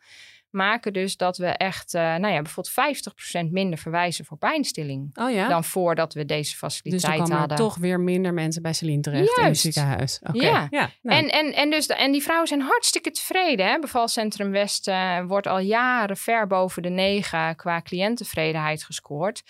maken 0.54 0.92
dus 0.92 1.16
dat 1.16 1.36
we 1.36 1.46
echt, 1.46 1.94
eh, 1.94 2.00
nou 2.00 2.26
ja, 2.34 2.42
bijvoorbeeld 2.42 2.74
50% 2.74 3.50
minder 3.52 3.78
verwijzen 3.78 4.24
voor 4.24 4.36
pijnstilling. 4.38 5.10
Oh 5.18 5.30
ja? 5.32 5.48
Dan 5.48 5.64
voordat 5.64 6.14
we 6.14 6.24
deze 6.24 6.50
dus 6.50 6.58
faciliteit 6.58 7.14
kwamen 7.14 7.36
hadden. 7.38 7.56
toch 7.56 7.76
weer 7.76 8.00
minder 8.00 8.34
mensen 8.34 8.62
bij 8.62 8.72
Celine 8.72 9.00
terecht 9.02 9.22
in 9.22 9.28
het 9.34 9.42
Juist. 9.44 9.60
ziekenhuis. 9.60 10.20
Oké. 10.22 10.44
Ja. 10.46 10.66
ja 10.70 10.90
nou, 11.02 11.18
En, 11.22 11.28
en, 11.30 11.52
en, 11.54 11.70
dus, 11.70 11.86
de- 11.86 11.94
en 11.94 12.12
die 12.12 12.22
vrouwen 12.22 12.48
zijn 12.48 12.60
hartstikke 12.60 13.10
tevreden. 13.10 13.66
Hè? 13.66 13.78
Bevalcentrum 13.78 14.50
West 14.50 14.88
eh, 14.88 15.24
wordt 15.26 15.46
al 15.46 15.58
jaren 15.58 16.16
ver 16.16 16.46
boven 16.46 16.82
de 16.82 16.88
negen 16.90 17.56
qua 17.56 17.80
cliëntentevredenheid 17.82 18.84
gescoord. 18.84 19.42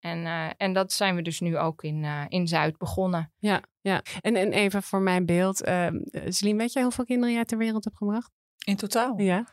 En, 0.00 0.26
eh, 0.26 0.46
en 0.56 0.72
dat 0.72 0.92
zijn 0.92 1.14
we 1.14 1.22
dus 1.22 1.40
nu 1.40 1.58
ook 1.58 1.82
in, 1.82 2.04
eh, 2.04 2.20
in 2.28 2.46
Zuid 2.48 2.78
begonnen. 2.78 3.32
ja, 3.38 3.60
ja. 3.80 4.02
En, 4.20 4.36
en 4.36 4.52
even 4.52 4.82
voor 4.82 5.00
mijn 5.00 5.26
beeld. 5.26 5.62
ehm 5.62 5.96
Celine, 6.28 6.58
weet 6.58 6.72
jij 6.72 6.82
hoeveel 6.82 7.04
kinderen 7.04 7.34
jij 7.34 7.44
ter 7.44 7.58
wereld 7.58 7.84
hebt 7.84 7.96
gebracht? 7.96 8.30
In 8.64 8.76
totaal? 8.76 9.20
Ja. 9.20 9.46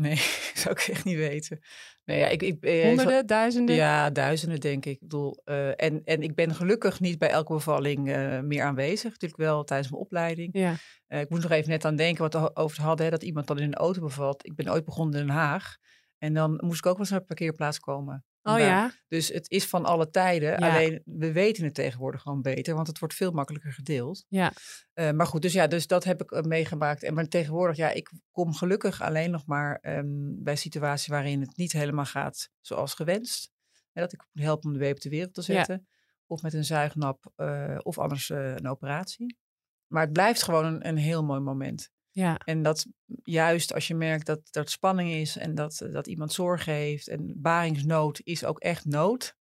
Nee, 0.00 0.16
zou 0.62 0.70
ik 0.70 0.80
echt 0.80 1.04
niet 1.04 1.16
weten. 1.16 1.60
Nee, 2.04 2.18
ja, 2.18 2.26
ik, 2.26 2.42
ik, 2.42 2.64
eh, 2.64 2.84
Honderden, 2.84 3.26
duizenden? 3.26 3.74
Ja, 3.74 4.10
duizenden 4.10 4.60
denk 4.60 4.84
ik. 4.84 4.92
Ik 4.92 5.00
bedoel, 5.00 5.42
eh, 5.44 5.68
en, 5.68 6.04
en 6.04 6.22
ik 6.22 6.34
ben 6.34 6.54
gelukkig 6.54 7.00
niet 7.00 7.18
bij 7.18 7.28
elke 7.28 7.52
bevalling 7.52 8.10
eh, 8.12 8.40
meer 8.40 8.62
aanwezig. 8.62 9.10
Natuurlijk 9.10 9.40
wel 9.40 9.64
tijdens 9.64 9.90
mijn 9.90 10.02
opleiding. 10.02 10.50
Ja. 10.52 10.74
Ik 11.08 11.28
moest 11.28 11.42
nog 11.42 11.52
even 11.52 11.70
net 11.70 11.84
aan 11.84 11.96
denken 11.96 12.22
wat 12.22 12.34
we 12.34 12.56
over 12.56 12.82
hadden. 12.82 13.04
Hè, 13.04 13.10
dat 13.10 13.22
iemand 13.22 13.46
dan 13.46 13.58
in 13.58 13.64
een 13.64 13.74
auto 13.74 14.00
bevalt. 14.00 14.46
Ik 14.46 14.54
ben 14.54 14.70
ooit 14.70 14.84
begonnen 14.84 15.20
in 15.20 15.26
Den 15.26 15.36
Haag. 15.36 15.76
En 16.18 16.34
dan 16.34 16.60
moest 16.64 16.78
ik 16.78 16.86
ook 16.86 16.92
wel 16.92 17.00
eens 17.00 17.10
naar 17.10 17.20
de 17.20 17.26
parkeerplaats 17.26 17.78
komen. 17.78 18.24
Oh 18.42 18.58
ja? 18.58 18.92
Dus 19.08 19.28
het 19.28 19.50
is 19.50 19.66
van 19.66 19.84
alle 19.84 20.10
tijden. 20.10 20.48
Ja. 20.48 20.56
Alleen 20.70 21.02
we 21.04 21.32
weten 21.32 21.64
het 21.64 21.74
tegenwoordig 21.74 22.22
gewoon 22.22 22.42
beter. 22.42 22.74
Want 22.74 22.86
het 22.86 22.98
wordt 22.98 23.14
veel 23.14 23.30
makkelijker 23.30 23.72
gedeeld. 23.72 24.24
Ja. 24.28 24.52
Eh, 24.92 25.10
maar 25.10 25.26
goed, 25.26 25.42
dus 25.42 25.52
ja, 25.52 25.66
dus 25.66 25.86
dat 25.86 26.04
heb 26.04 26.22
ik 26.22 26.30
eh, 26.32 26.42
meegemaakt. 26.42 27.02
En 27.02 27.14
maar 27.14 27.28
tegenwoordig, 27.28 27.76
ja, 27.76 27.90
ik 27.90 28.10
kom 28.30 28.52
gelukkig 28.54 29.02
alleen 29.02 29.30
nog 29.30 29.46
maar 29.46 29.78
ehm, 29.80 30.42
bij 30.42 30.56
situaties 30.56 31.08
waarin 31.08 31.40
het 31.40 31.56
niet 31.56 31.72
helemaal 31.72 32.04
gaat 32.04 32.50
zoals 32.60 32.94
gewenst. 32.94 33.52
Hè, 33.92 34.00
dat 34.00 34.12
ik 34.12 34.26
helpen 34.32 34.66
om 34.66 34.72
de 34.72 34.78
baby 34.78 34.92
op 34.92 35.00
de 35.00 35.08
wereld 35.08 35.34
te 35.34 35.40
Ja. 35.40 35.46
zetten. 35.46 35.88
Of 36.26 36.42
met 36.42 36.54
een 36.54 36.64
zuignap, 36.64 37.32
eh, 37.36 37.78
of 37.82 37.98
anders 37.98 38.28
een 38.28 38.68
operatie. 38.68 39.38
Maar 39.86 40.02
het 40.02 40.12
blijft 40.12 40.42
gewoon 40.42 40.64
een, 40.64 40.88
een 40.88 40.96
heel 40.96 41.24
mooi 41.24 41.40
moment. 41.40 41.90
Ja. 42.12 42.38
En 42.44 42.62
dat 42.62 42.86
juist 43.22 43.74
als 43.74 43.88
je 43.88 43.94
merkt 43.94 44.26
dat 44.26 44.40
er 44.50 44.68
spanning 44.68 45.10
is 45.10 45.36
en 45.36 45.54
dat, 45.54 45.88
dat 45.92 46.06
iemand 46.06 46.32
zorg 46.32 46.64
heeft 46.64 47.08
en 47.08 47.32
baringsnood 47.36 48.20
is 48.24 48.44
ook 48.44 48.58
echt 48.58 48.84
nood. 48.84 49.36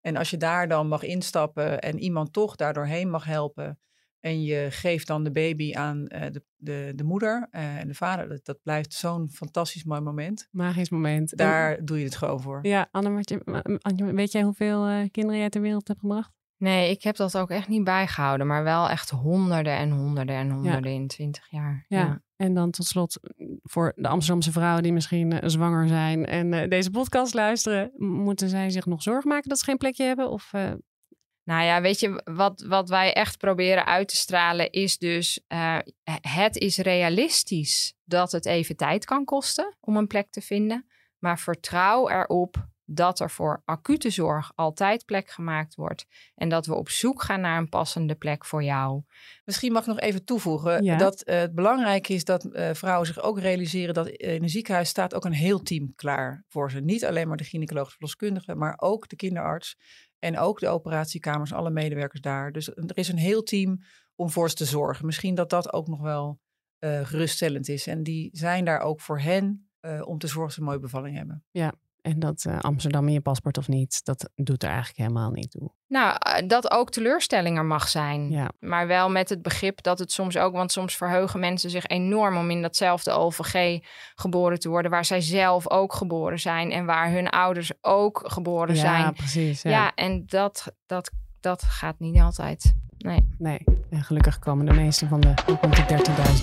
En 0.00 0.16
als 0.16 0.30
je 0.30 0.36
daar 0.36 0.68
dan 0.68 0.88
mag 0.88 1.02
instappen 1.02 1.80
en 1.80 1.98
iemand 1.98 2.32
toch 2.32 2.56
daardoorheen 2.56 3.10
mag 3.10 3.24
helpen 3.24 3.78
en 4.20 4.42
je 4.42 4.66
geeft 4.70 5.06
dan 5.06 5.24
de 5.24 5.30
baby 5.30 5.74
aan 5.74 6.04
uh, 6.08 6.20
de, 6.30 6.42
de, 6.56 6.92
de 6.94 7.04
moeder 7.04 7.48
uh, 7.50 7.76
en 7.76 7.88
de 7.88 7.94
vader, 7.94 8.28
dat, 8.28 8.44
dat 8.44 8.58
blijft 8.62 8.92
zo'n 8.92 9.30
fantastisch 9.30 9.84
mooi 9.84 10.00
moment. 10.00 10.48
Magisch 10.50 10.90
moment. 10.90 11.36
Daar 11.36 11.76
en, 11.76 11.84
doe 11.84 11.98
je 11.98 12.04
het 12.04 12.16
gewoon 12.16 12.40
voor. 12.40 12.58
Ja, 12.62 12.88
Anne, 12.90 14.12
weet 14.12 14.32
jij 14.32 14.42
hoeveel 14.42 14.88
uh, 14.88 15.02
kinderen 15.10 15.40
jij 15.40 15.48
ter 15.48 15.60
wereld 15.60 15.88
hebt 15.88 16.00
gebracht? 16.00 16.32
Nee, 16.58 16.90
ik 16.90 17.02
heb 17.02 17.16
dat 17.16 17.38
ook 17.38 17.50
echt 17.50 17.68
niet 17.68 17.84
bijgehouden, 17.84 18.46
maar 18.46 18.64
wel 18.64 18.88
echt 18.88 19.10
honderden 19.10 19.76
en 19.76 19.90
honderden 19.90 20.36
en 20.36 20.50
honderden 20.50 20.92
ja. 20.92 20.98
in 20.98 21.06
twintig 21.06 21.50
jaar. 21.50 21.84
Ja. 21.88 21.98
ja. 21.98 22.22
En 22.36 22.54
dan 22.54 22.70
tot 22.70 22.86
slot 22.86 23.18
voor 23.62 23.92
de 23.96 24.08
Amsterdamse 24.08 24.52
vrouwen 24.52 24.82
die 24.82 24.92
misschien 24.92 25.30
uh, 25.30 25.38
zwanger 25.42 25.88
zijn 25.88 26.26
en 26.26 26.52
uh, 26.52 26.68
deze 26.68 26.90
podcast 26.90 27.34
luisteren, 27.34 27.92
moeten 27.96 28.48
zij 28.48 28.70
zich 28.70 28.86
nog 28.86 29.02
zorgen 29.02 29.28
maken 29.28 29.48
dat 29.48 29.58
ze 29.58 29.64
geen 29.64 29.76
plekje 29.76 30.04
hebben? 30.04 30.30
Of, 30.30 30.52
uh... 30.52 30.72
Nou 31.42 31.64
ja, 31.64 31.80
weet 31.80 32.00
je, 32.00 32.22
wat, 32.24 32.64
wat 32.68 32.88
wij 32.88 33.12
echt 33.12 33.38
proberen 33.38 33.86
uit 33.86 34.08
te 34.08 34.16
stralen 34.16 34.70
is 34.70 34.98
dus, 34.98 35.40
het 36.20 36.56
is 36.56 36.78
realistisch 36.78 37.94
dat 38.04 38.32
het 38.32 38.46
even 38.46 38.76
tijd 38.76 39.04
kan 39.04 39.24
kosten 39.24 39.76
om 39.80 39.96
een 39.96 40.06
plek 40.06 40.30
te 40.30 40.40
vinden, 40.40 40.86
maar 41.18 41.38
vertrouw 41.38 42.08
erop 42.08 42.68
dat 42.88 43.20
er 43.20 43.30
voor 43.30 43.62
acute 43.64 44.10
zorg 44.10 44.52
altijd 44.54 45.04
plek 45.04 45.30
gemaakt 45.30 45.74
wordt 45.74 46.06
en 46.34 46.48
dat 46.48 46.66
we 46.66 46.74
op 46.74 46.88
zoek 46.88 47.22
gaan 47.22 47.40
naar 47.40 47.58
een 47.58 47.68
passende 47.68 48.14
plek 48.14 48.44
voor 48.44 48.62
jou. 48.62 49.02
Misschien 49.44 49.72
mag 49.72 49.82
ik 49.82 49.88
nog 49.88 50.00
even 50.00 50.24
toevoegen 50.24 50.84
ja. 50.84 50.96
dat 50.96 51.28
uh, 51.28 51.38
het 51.38 51.54
belangrijk 51.54 52.08
is 52.08 52.24
dat 52.24 52.44
uh, 52.44 52.70
vrouwen 52.72 53.06
zich 53.06 53.20
ook 53.20 53.38
realiseren 53.38 53.94
dat 53.94 54.08
in 54.08 54.42
een 54.42 54.48
ziekenhuis 54.48 54.88
staat 54.88 55.14
ook 55.14 55.24
een 55.24 55.32
heel 55.32 55.62
team 55.62 55.94
klaar 55.94 56.44
voor 56.48 56.70
ze. 56.70 56.80
Niet 56.80 57.04
alleen 57.04 57.28
maar 57.28 57.36
de 57.36 57.44
gynaecoloog 57.44 57.90
verloskundige, 57.90 58.54
maar 58.54 58.74
ook 58.76 59.08
de 59.08 59.16
kinderarts 59.16 59.76
en 60.18 60.38
ook 60.38 60.60
de 60.60 60.68
operatiekamers, 60.68 61.52
alle 61.52 61.70
medewerkers 61.70 62.20
daar. 62.20 62.52
Dus 62.52 62.68
er 62.68 62.98
is 62.98 63.08
een 63.08 63.18
heel 63.18 63.42
team 63.42 63.78
om 64.14 64.30
voor 64.30 64.48
ze 64.48 64.54
te 64.54 64.64
zorgen. 64.64 65.06
Misschien 65.06 65.34
dat 65.34 65.50
dat 65.50 65.72
ook 65.72 65.88
nog 65.88 66.00
wel 66.00 66.40
uh, 66.78 67.06
geruststellend 67.06 67.68
is. 67.68 67.86
En 67.86 68.02
die 68.02 68.28
zijn 68.32 68.64
daar 68.64 68.80
ook 68.80 69.00
voor 69.00 69.20
hen 69.20 69.70
om 70.04 70.18
te 70.18 70.26
zorgen 70.26 70.42
dat 70.44 70.52
ze 70.52 70.58
een 70.58 70.66
mooie 70.66 70.78
bevalling 70.78 71.16
hebben. 71.16 71.44
Ja, 71.50 71.74
en 72.06 72.18
dat 72.18 72.44
uh, 72.48 72.58
Amsterdam 72.58 73.06
in 73.06 73.12
je 73.12 73.20
paspoort 73.20 73.58
of 73.58 73.68
niet, 73.68 74.04
dat 74.04 74.30
doet 74.34 74.62
er 74.62 74.68
eigenlijk 74.68 74.98
helemaal 74.98 75.30
niet 75.30 75.50
toe. 75.50 75.70
Nou, 75.88 76.16
uh, 76.26 76.48
dat 76.48 76.70
ook 76.70 76.90
teleurstelling 76.90 77.56
er 77.56 77.64
mag 77.64 77.88
zijn. 77.88 78.30
Ja. 78.30 78.50
Maar 78.60 78.86
wel 78.86 79.10
met 79.10 79.28
het 79.28 79.42
begrip 79.42 79.82
dat 79.82 79.98
het 79.98 80.12
soms 80.12 80.36
ook, 80.36 80.52
want 80.52 80.72
soms 80.72 80.96
verheugen 80.96 81.40
mensen 81.40 81.70
zich 81.70 81.86
enorm 81.86 82.36
om 82.36 82.50
in 82.50 82.62
datzelfde 82.62 83.10
OVG 83.10 83.80
geboren 84.14 84.58
te 84.58 84.68
worden, 84.68 84.90
waar 84.90 85.04
zij 85.04 85.20
zelf 85.20 85.70
ook 85.70 85.92
geboren 85.92 86.38
zijn 86.38 86.72
en 86.72 86.84
waar 86.84 87.10
hun 87.10 87.28
ouders 87.28 87.72
ook 87.80 88.22
geboren 88.26 88.74
ja, 88.74 88.80
zijn. 88.80 89.12
Precies, 89.12 89.62
ja, 89.62 89.70
ja 89.70 89.94
en 89.94 90.26
dat, 90.26 90.72
dat, 90.86 91.10
dat 91.40 91.62
gaat 91.62 91.98
niet 91.98 92.20
altijd. 92.20 92.74
Nee. 93.06 93.26
Nee. 93.38 93.58
En 93.90 94.02
gelukkig 94.02 94.38
komen 94.38 94.66
de 94.66 94.72
meeste 94.72 95.06
van 95.06 95.20
de 95.20 95.34
rond 95.46 95.76
de 95.76 95.84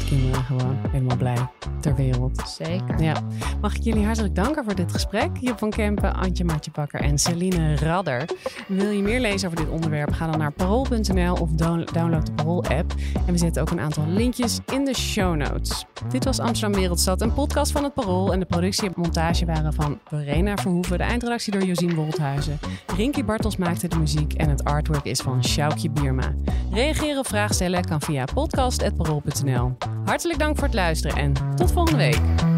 13.000 0.02 0.08
kinderen 0.08 0.44
gewoon 0.44 0.78
helemaal 0.92 1.18
blij 1.18 1.48
ter 1.80 1.96
wereld. 1.96 2.44
Zeker. 2.48 3.02
Ja. 3.02 3.22
Mag 3.62 3.76
ik 3.76 3.82
jullie 3.82 4.06
hartelijk 4.06 4.36
danken 4.36 4.64
voor 4.64 4.76
dit 4.76 4.92
gesprek. 4.92 5.30
Job 5.40 5.60
van 5.60 5.70
Kempen, 5.70 6.16
Antje 6.16 6.44
Maartje 6.44 6.72
Bakker 6.72 7.02
en 7.02 7.18
Celine 7.18 7.76
Radder. 7.76 8.30
Wil 8.68 8.90
je 8.90 9.02
meer 9.02 9.20
lezen 9.20 9.50
over 9.50 9.64
dit 9.64 9.74
onderwerp? 9.74 10.12
Ga 10.12 10.28
dan 10.28 10.40
naar 10.40 10.52
parool.nl 10.52 11.34
of 11.34 11.50
download 11.52 12.26
de 12.26 12.32
Parool-app. 12.36 12.94
En 13.28 13.32
we 13.32 13.38
zetten 13.38 13.62
ook 13.62 13.70
een 13.70 13.80
aantal 13.80 14.08
linkjes 14.08 14.60
in 14.72 14.86
de 14.86 14.96
show 14.96 15.36
notes. 15.36 15.86
Dit 16.10 16.24
was 16.24 16.40
Amsterdam 16.40 16.80
Wereldstad, 16.80 17.22
een 17.22 17.34
podcast 17.34 17.72
van 17.72 17.84
het 17.84 17.94
Parool. 17.94 18.34
En 18.34 18.40
de 18.40 18.46
productie 18.46 18.88
en 18.88 18.94
montage 18.96 19.46
waren 19.46 19.74
van 19.74 20.00
Verena 20.06 20.56
Verhoeven. 20.56 20.98
De 20.98 21.04
eindredactie 21.04 21.52
door 21.52 21.64
Josien 21.64 21.96
Wolthuizen. 21.96 22.60
Rinky 22.96 23.24
Bartels 23.24 23.58
maakte 23.58 23.88
de 23.88 23.98
muziek 23.98 24.34
en 24.34 24.50
het 24.50 24.64
artwork 24.64 25.06
is 25.06 25.20
van 25.20 25.44
Sjoukje 25.44 25.90
Bierma. 25.90 26.34
Reageren 26.72 27.20
of 27.20 27.28
vragen 27.28 27.56
stellen 27.56 27.86
kan 27.86 28.02
via 28.02 28.26
podcast.parool.nl. 28.34 29.78
Hartelijk 30.06 30.40
dank 30.40 30.56
voor 30.56 30.66
het 30.66 30.74
luisteren 30.74 31.18
en 31.18 31.56
tot 31.56 31.72
volgende 31.72 31.98
week. 31.98 32.53